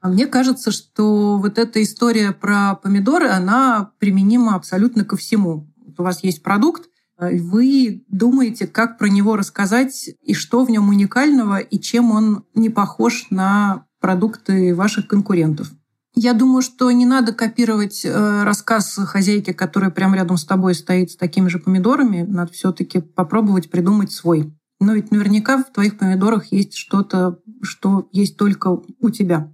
А 0.00 0.08
мне 0.08 0.26
кажется, 0.26 0.72
что 0.72 1.38
вот 1.38 1.58
эта 1.58 1.80
история 1.80 2.32
про 2.32 2.74
помидоры, 2.74 3.28
она 3.28 3.92
применима 4.00 4.56
абсолютно 4.56 5.04
ко 5.04 5.16
всему. 5.16 5.72
У 5.96 6.02
вас 6.02 6.24
есть 6.24 6.42
продукт, 6.42 6.88
э, 7.18 7.38
вы 7.38 8.04
думаете, 8.08 8.66
как 8.66 8.98
про 8.98 9.06
него 9.06 9.36
рассказать, 9.36 10.10
и 10.20 10.34
что 10.34 10.64
в 10.64 10.70
нем 10.70 10.88
уникального, 10.88 11.58
и 11.60 11.78
чем 11.78 12.10
он 12.10 12.44
не 12.56 12.70
похож 12.70 13.28
на 13.30 13.86
продукты 14.00 14.74
ваших 14.74 15.06
конкурентов. 15.06 15.70
Я 16.14 16.34
думаю, 16.34 16.60
что 16.60 16.90
не 16.90 17.06
надо 17.06 17.32
копировать 17.32 18.04
э, 18.04 18.42
рассказ 18.42 18.98
хозяйки, 19.04 19.52
которая 19.52 19.90
прямо 19.90 20.16
рядом 20.16 20.36
с 20.36 20.44
тобой 20.44 20.74
стоит 20.74 21.10
с 21.10 21.16
такими 21.16 21.48
же 21.48 21.58
помидорами. 21.58 22.22
Надо 22.22 22.52
все-таки 22.52 23.00
попробовать 23.00 23.70
придумать 23.70 24.12
свой. 24.12 24.54
Но 24.78 24.94
ведь 24.94 25.10
наверняка 25.10 25.62
в 25.62 25.72
твоих 25.72 25.96
помидорах 25.96 26.52
есть 26.52 26.74
что-то, 26.74 27.38
что 27.62 28.08
есть 28.12 28.36
только 28.36 28.80
у 29.00 29.10
тебя. 29.10 29.52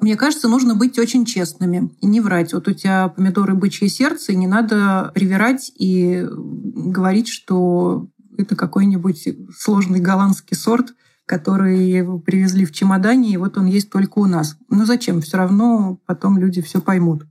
Мне 0.00 0.16
кажется, 0.16 0.48
нужно 0.48 0.74
быть 0.74 0.98
очень 0.98 1.26
честными 1.26 1.94
и 2.00 2.06
не 2.06 2.20
врать. 2.20 2.54
Вот 2.54 2.68
у 2.68 2.72
тебя 2.72 3.08
помидоры 3.08 3.54
бычье 3.54 3.88
сердце, 3.88 4.32
и 4.32 4.36
не 4.36 4.46
надо 4.46 5.12
привирать 5.14 5.70
и 5.76 6.26
говорить, 6.28 7.28
что 7.28 8.08
это 8.38 8.56
какой-нибудь 8.56 9.28
сложный 9.56 10.00
голландский 10.00 10.56
сорт, 10.56 10.94
который 11.32 12.04
привезли 12.20 12.66
в 12.66 12.72
чемодане, 12.72 13.30
и 13.30 13.36
вот 13.38 13.56
он 13.56 13.64
есть 13.64 13.88
только 13.88 14.18
у 14.18 14.26
нас. 14.26 14.58
Ну 14.68 14.84
зачем? 14.84 15.22
Все 15.22 15.38
равно 15.38 15.98
потом 16.04 16.36
люди 16.36 16.60
все 16.60 16.82
поймут. 16.82 17.22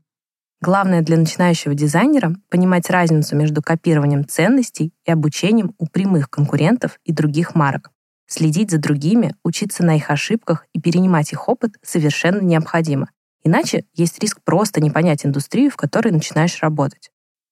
Главное 0.60 1.04
для 1.04 1.18
начинающего 1.18 1.76
дизайнера— 1.76 2.36
понимать 2.50 2.90
разницу 2.90 3.36
между 3.36 3.62
копированием 3.62 4.28
ценностей 4.28 4.92
и 5.06 5.12
обучением 5.12 5.76
у 5.78 5.86
прямых 5.86 6.32
конкурентов 6.32 7.00
и 7.06 7.14
других 7.14 7.54
марок. 7.54 7.92
Следить 8.26 8.72
за 8.72 8.80
другими, 8.80 9.36
учиться 9.44 9.84
на 9.84 9.98
их 9.98 10.10
ошибках 10.10 10.66
и 10.74 10.82
перенимать 10.82 11.32
их 11.32 11.48
опыт 11.48 11.76
совершенно 11.84 12.42
необходимо. 12.42 13.12
Иначе 13.44 13.86
есть 13.94 14.18
риск 14.18 14.40
просто 14.44 14.82
не 14.82 14.90
понять 14.90 15.28
индустрию, 15.28 15.70
в 15.70 15.76
которой 15.76 16.10
начинаешь 16.10 16.60
работать. 16.64 17.12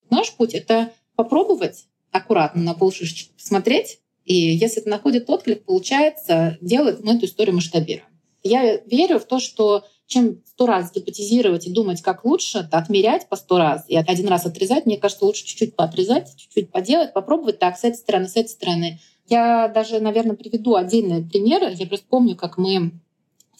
Наш 0.09 0.35
путь— 0.35 0.53
это 0.55 0.89
попробовать 1.15 1.85
аккуратно 2.11 2.63
на 2.63 2.73
полшишечки 2.73 3.33
посмотреть, 3.37 3.99
и 4.29 4.35
если 4.35 4.81
это 4.81 4.89
находит 4.91 5.27
отклик, 5.27 5.65
получается, 5.65 6.59
делать 6.61 7.03
мы 7.03 7.15
эту 7.15 7.25
историю 7.25 7.55
масштабируем. 7.55 8.05
Я 8.43 8.77
верю 8.77 9.17
в 9.17 9.25
то, 9.25 9.39
что 9.39 9.85
чем 10.05 10.43
сто 10.45 10.67
раз 10.67 10.91
гипотезировать 10.93 11.65
и 11.65 11.73
думать, 11.73 12.03
как 12.03 12.23
лучше, 12.23 12.69
отмерять 12.71 13.27
по 13.27 13.35
сто 13.35 13.57
раз 13.57 13.85
и 13.87 13.95
один 13.95 14.27
раз 14.27 14.45
отрезать, 14.45 14.85
мне 14.85 14.97
кажется, 14.97 15.25
лучше 15.25 15.45
чуть-чуть 15.45 15.75
поотрезать, 15.75 16.35
чуть-чуть 16.37 16.71
поделать, 16.71 17.11
попробовать 17.11 17.57
так, 17.57 17.75
с 17.75 17.83
этой 17.83 17.97
стороны, 17.97 18.27
с 18.27 18.35
этой 18.35 18.49
стороны. 18.49 18.99
Я 19.27 19.67
даже, 19.67 19.99
наверное, 19.99 20.35
приведу 20.35 20.75
отдельные 20.75 21.23
примеры. 21.23 21.73
Я 21.73 21.87
просто 21.87 22.05
помню, 22.07 22.35
как 22.35 22.59
мы 22.59 22.91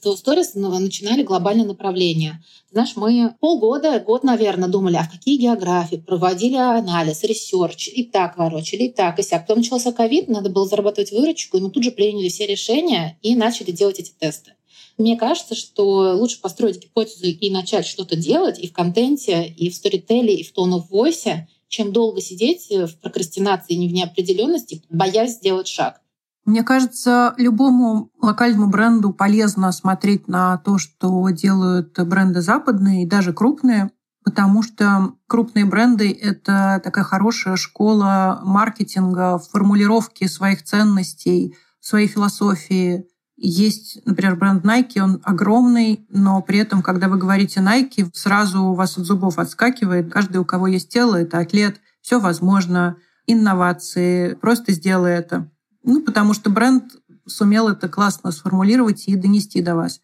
в 0.04 0.16
Storeez 0.16 0.54
начинали 0.56 1.24
глобальное 1.24 1.66
направление. 1.66 2.44
Знаешь, 2.72 2.96
мы 2.96 3.36
полгода, 3.40 4.00
год, 4.00 4.24
наверное, 4.24 4.70
думали, 4.70 4.96
а 4.96 5.04
в 5.04 5.12
какие 5.12 5.38
географии, 5.38 5.98
проводили 5.98 6.56
анализ, 6.56 7.24
ресерч, 7.24 7.88
и 7.88 8.04
так 8.04 8.38
ворочали, 8.38 8.84
и 8.84 8.90
так, 8.92 9.20
и 9.20 9.24
сяк. 9.24 9.48
Потом 9.48 9.60
начался 9.60 9.92
ковид, 9.92 10.28
надо 10.28 10.50
было 10.50 10.68
зарабатывать 10.68 11.12
выручку, 11.12 11.58
и 11.58 11.62
мы 11.62 11.72
тут 11.72 11.84
же 11.84 11.92
приняли 11.92 12.30
все 12.30 12.46
решения 12.46 13.18
и 13.22 13.36
начали 13.36 13.72
делать 13.72 14.00
эти 14.00 14.12
тесты. 14.12 14.54
Мне 14.98 15.16
кажется, 15.16 15.56
что 15.56 16.14
лучше 16.16 16.42
построить 16.42 16.80
гипотезу 16.80 17.28
и 17.28 17.50
начать 17.50 17.86
что-то 17.86 18.18
делать 18.18 18.60
и 18.60 18.68
в 18.68 18.74
контенте, 18.74 19.46
и 19.48 19.70
в 19.70 19.76
сторителлинге, 19.76 20.36
и 20.36 20.44
в 20.44 20.52
tone 20.52 20.74
of 20.74 20.90
voice, 20.92 21.48
чем 21.70 21.94
долго 21.94 22.22
сидеть 22.22 22.70
в 22.70 23.00
прокрастинации 23.00 23.76
и 23.76 23.88
в 23.88 23.94
неопределенности, 23.94 24.84
боясь 24.90 25.36
сделать 25.36 25.68
шаг. 25.68 26.02
Мне 26.50 26.64
кажется, 26.64 27.36
любому 27.38 28.10
локальному 28.20 28.72
бренду 28.72 29.14
полезно 29.14 29.72
смотреть 29.72 30.28
на 30.28 30.58
то, 30.58 30.80
что 30.80 31.30
делают 31.30 32.00
бренды 32.00 32.42
западные 32.42 33.04
и 33.04 33.08
даже 33.08 33.34
крупные, 33.34 33.92
потому 34.24 34.64
что 34.64 35.14
крупные 35.28 35.66
бренды— 35.66 36.12
это 36.22 36.82
такая 36.84 37.04
хорошая 37.04 37.56
школа 37.56 38.42
маркетинга, 38.44 39.38
формулировки 39.38 40.26
своих 40.26 40.64
ценностей, 40.64 41.56
своей 41.80 42.08
философии. 42.08 43.06
Есть, 43.38 44.02
например, 44.08 44.36
бренд 44.36 44.66
Nike, 44.66 45.00
он 45.00 45.22
огромный, 45.24 46.08
но 46.10 46.42
при 46.42 46.58
этом, 46.58 46.82
когда 46.82 47.10
вы 47.10 47.20
говорите 47.20 47.60
Nike, 47.60 48.10
сразу 48.14 48.64
у 48.64 48.74
вас 48.74 48.98
от 48.98 49.06
зубов 49.06 49.38
отскакивает. 49.38 50.12
Каждый, 50.12 50.38
у 50.38 50.46
кого 50.46 50.66
есть 50.66 50.90
тело, 50.90 51.16
это 51.16 51.38
атлет, 51.38 51.80
все 52.02 52.20
возможно, 52.20 52.98
инновации, 53.28 54.34
просто 54.34 54.72
сделай 54.72 55.12
это. 55.12 55.48
Ну, 55.84 56.02
потому 56.02 56.34
что 56.34 56.50
бренд 56.50 56.84
сумел 57.26 57.70
это 57.70 57.88
классно 57.88 58.32
сформулировать 58.32 59.08
и 59.08 59.16
донести 59.16 59.62
до 59.62 59.76
вас. 59.76 60.02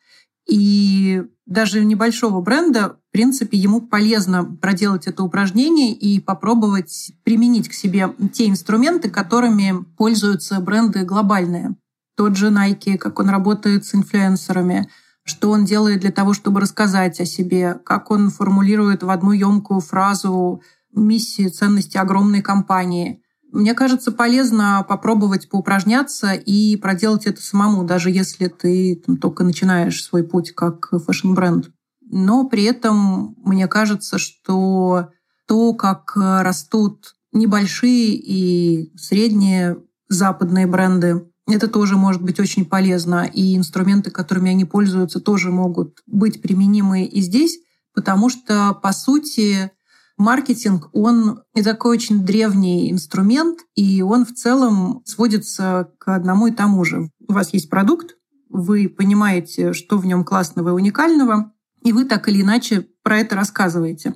И 0.48 1.24
даже 1.46 1.84
небольшого 1.84 2.40
бренда, 2.42 2.98
в 3.10 3.12
принципе, 3.12 3.58
ему 3.58 3.82
полезно 3.82 4.44
проделать 4.44 5.08
это 5.08 5.24
упражнение 5.24 5.92
и 5.92 6.20
попробовать 6.20 7.14
применить 7.24 7.68
к 7.68 7.74
себе 7.74 8.14
те 8.34 8.48
инструменты, 8.48 9.10
которыми 9.10 9.84
пользуются 9.98 10.60
бренды 10.60 11.04
глобальные. 11.04 11.76
Тот 12.16 12.38
же 12.38 12.50
Nike, 12.50 12.98
как 12.98 13.20
он 13.20 13.30
работает 13.30 13.86
с 13.86 13.96
инфлюенсерами, 13.96 14.90
что 15.24 15.50
он 15.50 15.66
делает 15.66 16.02
для 16.02 16.12
того, 16.12 16.34
чтобы 16.34 16.62
рассказать 16.62 17.20
о 17.20 17.26
себе, 17.26 17.74
как 17.84 18.12
он 18.12 18.30
формулирует 18.30 19.02
в 19.02 19.10
одну 19.10 19.32
емкую 19.32 19.80
фразу 19.80 20.62
миссии, 20.94 21.48
ценности 21.48 21.98
огромной 21.98 22.42
компании– 22.42 23.22
мне 23.56 23.74
кажется, 23.74 24.12
полезно 24.12 24.86
попробовать 24.88 25.50
поупражняться 25.50 26.34
и 26.34 26.76
проделать 26.76 27.26
это 27.26 27.42
самому, 27.42 27.84
даже 27.84 28.12
если 28.12 28.48
ты 28.48 29.02
там, 29.06 29.18
только 29.18 29.44
начинаешь 29.44 30.04
свой 30.04 30.24
путь 30.24 30.52
как 30.52 30.90
фэшн-бренд. 30.92 31.72
Но 32.02 32.48
при 32.48 32.64
этом 32.64 33.36
мне 33.44 33.68
кажется, 33.68 34.18
что 34.18 35.10
то, 35.48 35.74
как 35.74 36.14
растут 36.16 37.16
небольшие 37.32 38.16
и 38.16 38.92
средние 38.98 39.78
западные 40.10 40.68
бренды, 40.68 41.28
это 41.48 41.68
тоже 41.68 41.96
может 41.96 42.22
быть 42.22 42.40
очень 42.40 42.66
полезно. 42.66 43.30
И 43.32 43.56
инструменты, 43.56 44.12
которыми 44.12 44.52
они 44.52 44.66
пользуются, 44.66 45.20
тоже 45.20 45.52
могут 45.52 46.00
быть 46.06 46.42
применимы 46.42 47.06
и 47.06 47.22
здесь, 47.22 47.60
потому 47.94 48.30
что, 48.30 48.74
по 48.74 48.92
сути, 48.92 49.72
Маркетинг, 50.18 50.90
он 50.94 51.42
и 51.54 51.62
такой 51.62 51.98
очень 51.98 52.26
древний 52.26 52.92
инструмент, 52.92 53.60
и 53.76 54.02
он 54.02 54.26
в 54.26 54.34
целом 54.34 55.02
сводится 55.06 55.92
к 55.98 56.16
одному 56.16 56.48
и 56.48 56.52
тому 56.52 56.86
же. 56.86 57.10
У 57.28 57.34
вас 57.34 57.54
есть 57.54 57.70
продукт, 57.70 58.16
вы 58.50 58.88
понимаете, 58.88 59.74
что 59.74 59.98
в 59.98 60.06
нем 60.06 60.24
классного 60.24 60.70
и 60.70 60.74
уникального, 60.74 61.52
и 61.84 61.92
вы 61.92 62.06
так 62.06 62.30
или 62.30 62.42
иначе 62.42 62.88
про 63.04 63.20
это 63.20 63.36
рассказываете. 63.36 64.14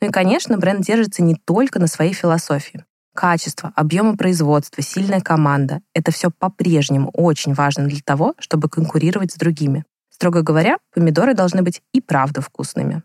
Ну 0.00 0.08
и, 0.08 0.10
конечно, 0.10 0.58
бренд 0.58 0.84
держится 0.84 1.22
не 1.22 1.36
только 1.36 1.78
на 1.78 1.86
своей 1.86 2.12
философии. 2.12 2.84
Качество, 3.14 3.72
объемы 3.74 4.16
производства, 4.16 4.82
сильная 4.82 5.20
команда— 5.20 5.80
это 5.94 6.10
все 6.10 6.30
по-прежнему 6.30 7.10
очень 7.14 7.54
важно 7.54 7.86
для 7.86 8.00
того, 8.04 8.34
чтобы 8.38 8.68
конкурировать 8.68 9.32
с 9.32 9.36
другими. 9.36 9.84
Строго 10.10 10.42
говоря, 10.42 10.78
помидоры 10.92 11.34
должны 11.34 11.62
быть 11.62 11.82
и 11.92 12.00
правда 12.00 12.42
вкусными. 12.42 13.02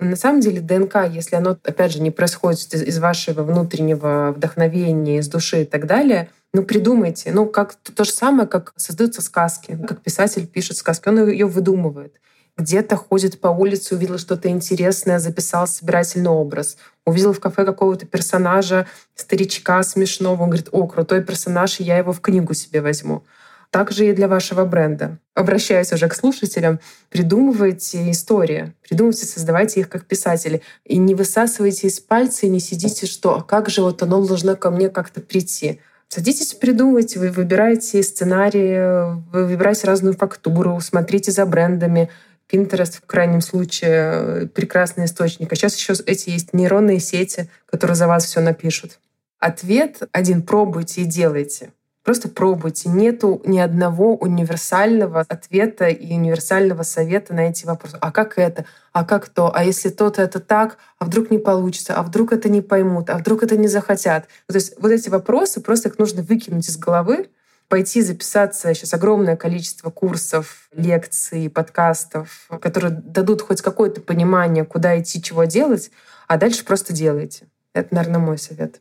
На 0.00 0.16
самом 0.16 0.40
деле 0.40 0.60
ДНК, 0.62 1.06
если 1.10 1.36
оно, 1.36 1.58
опять 1.62 1.92
же, 1.92 2.00
не 2.00 2.10
происходит 2.10 2.72
из 2.72 2.98
вашего 2.98 3.42
внутреннего 3.42 4.32
вдохновения, 4.34 5.18
из 5.18 5.28
души 5.28 5.62
и 5.62 5.64
так 5.66 5.86
далее, 5.86 6.30
ну, 6.54 6.62
придумайте. 6.64 7.30
Ну, 7.32 7.46
как 7.46 7.74
то 7.74 8.04
же 8.04 8.10
самое, 8.10 8.48
как 8.48 8.72
создаются 8.76 9.20
сказки. 9.20 9.78
Как 9.86 10.00
писатель 10.00 10.46
пишет 10.46 10.78
сказки, 10.78 11.08
он 11.08 11.28
ее 11.28 11.46
выдумывает. 11.46 12.18
Где-то 12.56 12.96
ходит 12.96 13.40
по 13.40 13.48
улице, 13.48 13.94
увидел 13.94 14.18
что-то 14.18 14.48
интересное, 14.48 15.18
записал 15.18 15.66
собирательный 15.66 16.30
образ. 16.30 16.76
Увидел 17.04 17.32
в 17.32 17.40
кафе 17.40 17.64
какого-то 17.64 18.06
персонажа, 18.06 18.86
старичка 19.14 19.82
смешного. 19.82 20.42
Он 20.42 20.48
говорит, 20.48 20.68
о, 20.72 20.86
крутой 20.86 21.22
персонаж, 21.22 21.78
я 21.78 21.98
его 21.98 22.12
в 22.12 22.20
книгу 22.20 22.54
себе 22.54 22.80
возьму. 22.80 23.22
Также 23.70 24.08
и 24.08 24.12
для 24.12 24.26
вашего 24.26 24.64
бренда. 24.64 25.18
Обращаюсь 25.34 25.92
уже 25.92 26.08
к 26.08 26.14
слушателям. 26.14 26.80
Придумывайте 27.08 28.10
истории, 28.10 28.74
придумывайте, 28.82 29.26
создавайте 29.26 29.80
их 29.80 29.88
как 29.88 30.06
писатели. 30.06 30.62
И 30.84 30.98
не 30.98 31.14
высасывайте 31.14 31.86
из 31.86 32.00
пальца 32.00 32.46
и 32.46 32.50
не 32.50 32.58
сидите, 32.58 33.06
что 33.06 33.36
«а 33.36 33.42
как 33.42 33.70
же 33.70 33.82
вот 33.82 34.02
оно 34.02 34.24
должно 34.26 34.56
ко 34.56 34.70
мне 34.70 34.88
как-то 34.88 35.20
прийти». 35.20 35.80
Садитесь, 36.08 36.54
придумывайте, 36.54 37.20
вы 37.20 37.30
выбираете 37.30 38.02
сценарии, 38.02 39.14
вы 39.30 39.46
выбираете 39.46 39.86
разную 39.86 40.14
фактуру, 40.14 40.80
смотрите 40.80 41.30
за 41.30 41.46
брендами, 41.46 42.10
Pinterest 42.50 42.96
в 42.96 43.06
крайнем 43.06 43.40
случае 43.40 44.48
прекрасный 44.48 45.04
источник. 45.04 45.52
А 45.52 45.54
сейчас 45.54 45.76
еще 45.76 45.94
эти 46.06 46.30
есть 46.30 46.52
нейронные 46.52 46.98
сети, 46.98 47.48
которые 47.66 47.94
за 47.94 48.08
вас 48.08 48.24
все 48.24 48.40
напишут. 48.40 48.98
Ответ 49.38 50.02
один— 50.10 50.42
пробуйте 50.42 51.02
и 51.02 51.04
делайте. 51.04 51.70
Просто 52.02 52.28
пробуйте. 52.28 52.88
Нету 52.88 53.42
ни 53.44 53.58
одного 53.58 54.16
универсального 54.16 55.24
ответа 55.28 55.88
и 55.88 56.14
универсального 56.14 56.82
совета 56.82 57.34
на 57.34 57.40
эти 57.40 57.66
вопросы. 57.66 57.98
А 58.00 58.10
как 58.10 58.38
это? 58.38 58.64
А 58.92 59.04
как 59.04 59.28
то? 59.28 59.54
А 59.54 59.62
если 59.64 59.90
то-то 59.90 60.22
это 60.22 60.40
так? 60.40 60.78
А 60.98 61.04
вдруг 61.04 61.30
не 61.30 61.38
получится? 61.38 61.94
А 61.94 62.02
вдруг 62.02 62.32
это 62.32 62.48
не 62.48 62.62
поймут? 62.62 63.10
А 63.10 63.18
вдруг 63.18 63.42
это 63.42 63.56
не 63.58 63.68
захотят? 63.68 64.28
То 64.46 64.54
есть 64.54 64.80
вот 64.80 64.90
эти 64.90 65.10
вопросы 65.10 65.60
просто 65.60 65.90
их 65.90 65.98
нужно 65.98 66.22
выкинуть 66.22 66.68
из 66.68 66.78
головы, 66.78 67.28
пойти 67.68 68.00
записаться. 68.00 68.72
Сейчас 68.72 68.94
огромное 68.94 69.36
количество 69.36 69.90
курсов, 69.90 70.68
лекций, 70.72 71.50
подкастов, 71.50 72.48
которые 72.62 72.92
дадут 72.92 73.42
хоть 73.42 73.60
какое-то 73.60 74.00
понимание, 74.00 74.64
куда 74.64 74.98
идти, 74.98 75.22
чего 75.22 75.44
делать, 75.44 75.90
а 76.26 76.38
дальше 76.38 76.64
просто 76.64 76.94
делайте. 76.94 77.46
Это, 77.74 77.94
наверное, 77.94 78.20
мой 78.20 78.38
совет. 78.38 78.80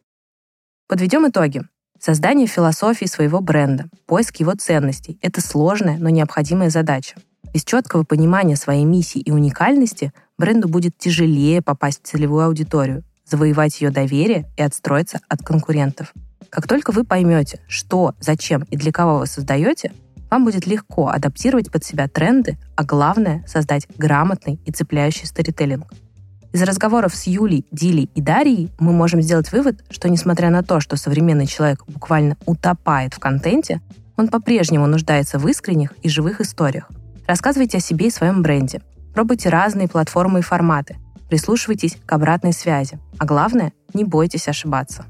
Подведем 0.87 1.29
итоги. 1.29 1.63
Создание 1.99 2.47
философии 2.47 3.05
своего 3.05 3.41
бренда, 3.41 3.89
поиск 4.05 4.37
его 4.37 4.53
ценностей— 4.53 5.19
это 5.21 5.41
сложная, 5.41 5.97
но 5.97 6.07
необходимая 6.09 6.69
задача. 6.69 7.15
Без 7.53 7.65
четкого 7.65 8.05
понимания 8.05 8.55
своей 8.55 8.85
миссии 8.85 9.19
и 9.19 9.31
уникальности 9.31 10.13
бренду 10.37 10.69
будет 10.69 10.97
тяжелее 10.97 11.61
попасть 11.61 12.01
в 12.01 12.07
целевую 12.07 12.45
аудиторию, 12.45 13.03
завоевать 13.25 13.81
ее 13.81 13.89
доверие 13.89 14.49
и 14.55 14.61
отстроиться 14.61 15.19
от 15.27 15.43
конкурентов. 15.43 16.13
Как 16.49 16.67
только 16.67 16.93
вы 16.93 17.03
поймете, 17.03 17.59
что, 17.67 18.15
зачем 18.21 18.63
и 18.71 18.77
для 18.77 18.93
кого 18.93 19.19
вы 19.19 19.27
создаете, 19.27 19.91
вам 20.31 20.45
будет 20.45 20.67
легко 20.67 21.09
адаптировать 21.09 21.69
под 21.69 21.83
себя 21.83 22.07
тренды, 22.07 22.57
а 22.77 22.85
главное— 22.85 23.43
создать 23.47 23.87
грамотный 23.97 24.61
и 24.65 24.71
цепляющий 24.71 25.27
сторителлинг— 25.27 25.91
из 26.51 26.63
разговоров 26.63 27.15
с 27.15 27.27
Юлей, 27.27 27.65
Дилей 27.71 28.09
и 28.15 28.21
Дарьей 28.21 28.71
мы 28.79 28.91
можем 28.91 29.21
сделать 29.21 29.51
вывод, 29.51 29.83
что 29.91 30.09
несмотря 30.09 30.49
на 30.49 30.63
то, 30.63 30.79
что 30.79 30.95
современный 30.95 31.45
человек 31.45 31.83
буквально 31.87 32.37
утопает 32.45 33.13
в 33.13 33.19
контенте, 33.19 33.81
он 34.17 34.29
по-прежнему 34.29 34.87
нуждается 34.87 35.37
в 35.37 35.47
искренних 35.47 35.93
и 36.01 36.09
живых 36.09 36.41
историях. 36.41 36.89
Рассказывайте 37.27 37.77
о 37.77 37.81
себе 37.81 38.07
и 38.07 38.11
своем 38.11 38.41
бренде. 38.41 38.81
Пробуйте 39.13 39.49
разные 39.49 39.87
платформы 39.87 40.39
и 40.39 40.41
форматы. 40.41 40.97
Прислушивайтесь 41.29 41.97
к 42.03 42.11
обратной 42.11 42.53
связи. 42.53 42.97
А 43.19 43.25
главное, 43.25 43.71
не 43.93 44.03
бойтесь 44.03 44.47
ошибаться. 44.47 45.05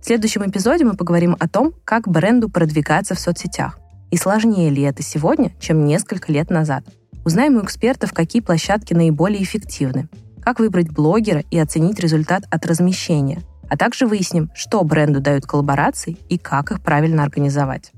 В 0.00 0.06
следующем 0.06 0.48
эпизоде 0.48 0.84
мы 0.84 0.94
поговорим 0.94 1.36
о 1.38 1.48
том, 1.48 1.74
как 1.84 2.08
бренду 2.08 2.48
продвигаться 2.48 3.14
в 3.14 3.20
соцсетях. 3.20 3.78
И 4.10 4.16
сложнее 4.16 4.70
ли 4.70 4.82
это 4.82 5.02
сегодня, 5.02 5.52
чем 5.60 5.84
несколько 5.84 6.32
лет 6.32 6.50
назад. 6.50 6.84
Узнаем 7.24 7.56
у 7.56 7.62
экспертов, 7.62 8.12
какие 8.12 8.40
площадки 8.42 8.94
наиболее 8.94 9.42
эффективны, 9.42 10.08
как 10.42 10.58
выбрать 10.58 10.90
блогера 10.90 11.44
и 11.50 11.58
оценить 11.58 12.00
результат 12.00 12.44
от 12.50 12.66
размещения, 12.66 13.42
а 13.68 13.76
также 13.76 14.06
выясним, 14.06 14.50
что 14.54 14.82
бренду 14.84 15.20
дают 15.20 15.46
коллаборации 15.46 16.16
и 16.28 16.38
как 16.38 16.72
их 16.72 16.82
правильно 16.82 17.22
организовать. 17.22 17.92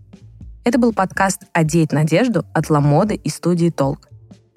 Это 0.64 0.78
был 0.78 0.92
подкаст 0.92 1.42
«Одеть 1.52 1.92
надежду» 1.92 2.44
от 2.54 2.70
Ламоды 2.70 3.14
и 3.16 3.28
студии 3.28 3.70
«Толк». 3.70 4.08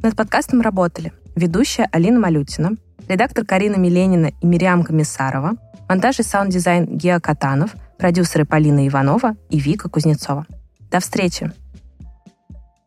Над 0.01 0.15
подкастом 0.15 0.61
работали 0.61 1.11
ведущая 1.35 1.89
Алина 1.91 2.19
Малютина, 2.19 2.77
редактор 3.07 3.45
Карина 3.45 3.75
Миленина 3.75 4.31
и 4.41 4.45
Мириам 4.45 4.83
Комиссарова, 4.83 5.53
монтаж 5.89 6.19
и 6.19 6.23
саунд-дизайн 6.23 6.97
Геа 6.97 7.19
Катанов, 7.19 7.75
продюсеры 7.97 8.45
Полина 8.45 8.87
Иванова 8.87 9.35
и 9.49 9.59
Вика 9.59 9.89
Кузнецова. 9.89 10.45
До 10.91 10.99
встречи! 10.99 11.51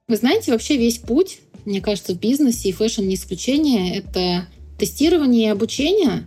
Вы 0.08 0.16
знаете, 0.16 0.52
вообще 0.52 0.76
весь 0.76 0.98
путь 0.98 1.40
Мне 1.64 1.80
кажется, 1.80 2.14
в 2.14 2.18
бизнесе 2.18 2.70
и 2.70 2.72
фэшн 2.72 3.02
не 3.02 3.14
исключение. 3.14 3.98
Это 3.98 4.46
тестирование 4.80 5.48
и 5.48 5.52
обучение. 5.52 6.26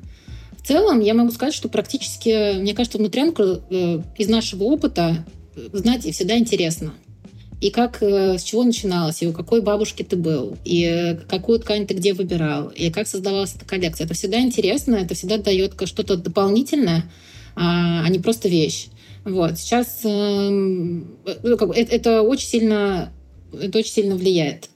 В 0.58 0.66
целом, 0.66 1.01
я 1.01 1.14
могу 1.14 1.32
сказать, 1.32 1.54
что 1.54 1.68
практически, 1.68 2.60
мне 2.60 2.74
кажется, 2.74 2.97
внутрянку 2.97 3.43
э, 3.43 3.99
из 4.18 4.30
нашего 4.30 4.64
опыта 4.64 5.26
э, 5.56 5.68
знать 5.74 6.04
всегда 6.04 6.38
интересно. 6.38 6.93
И 7.60 7.70
как, 7.70 8.01
э, 8.01 8.38
с 8.38 8.43
чего 8.43 8.64
начиналось, 8.64 9.22
и 9.22 9.28
у 9.28 9.34
какой 9.34 9.62
бабушки 9.62 10.04
ты 10.04 10.16
был, 10.16 10.58
и 10.64 11.18
какую 11.28 11.60
ткань 11.60 11.86
ты 11.86 11.95
где 11.95 12.14
выбирал, 12.14 12.70
и 12.70 12.89
как 12.91 13.08
создавалась 13.08 13.56
эта 13.56 13.66
коллекция. 13.66 14.06
Это 14.06 14.14
всегда 14.14 14.39
интересно, 14.39 14.95
это 14.95 15.16
всегда 15.16 15.38
дает 15.38 15.74
что-то 15.86 16.16
дополнительное, 16.16 17.12
а, 17.56 18.04
а 18.06 18.10
не 18.10 18.20
просто 18.20 18.47
вещь. 18.47 18.88
Вот. 19.26 19.58
Сейчас 19.58 20.01
эм, 20.04 21.18
ну, 21.43 21.72
это 21.72 22.22
очень 22.22 22.47
сильно 22.47 23.12
это 23.60 23.80
очень 23.80 23.91
сильно 23.91 24.16
влияет. 24.16 24.70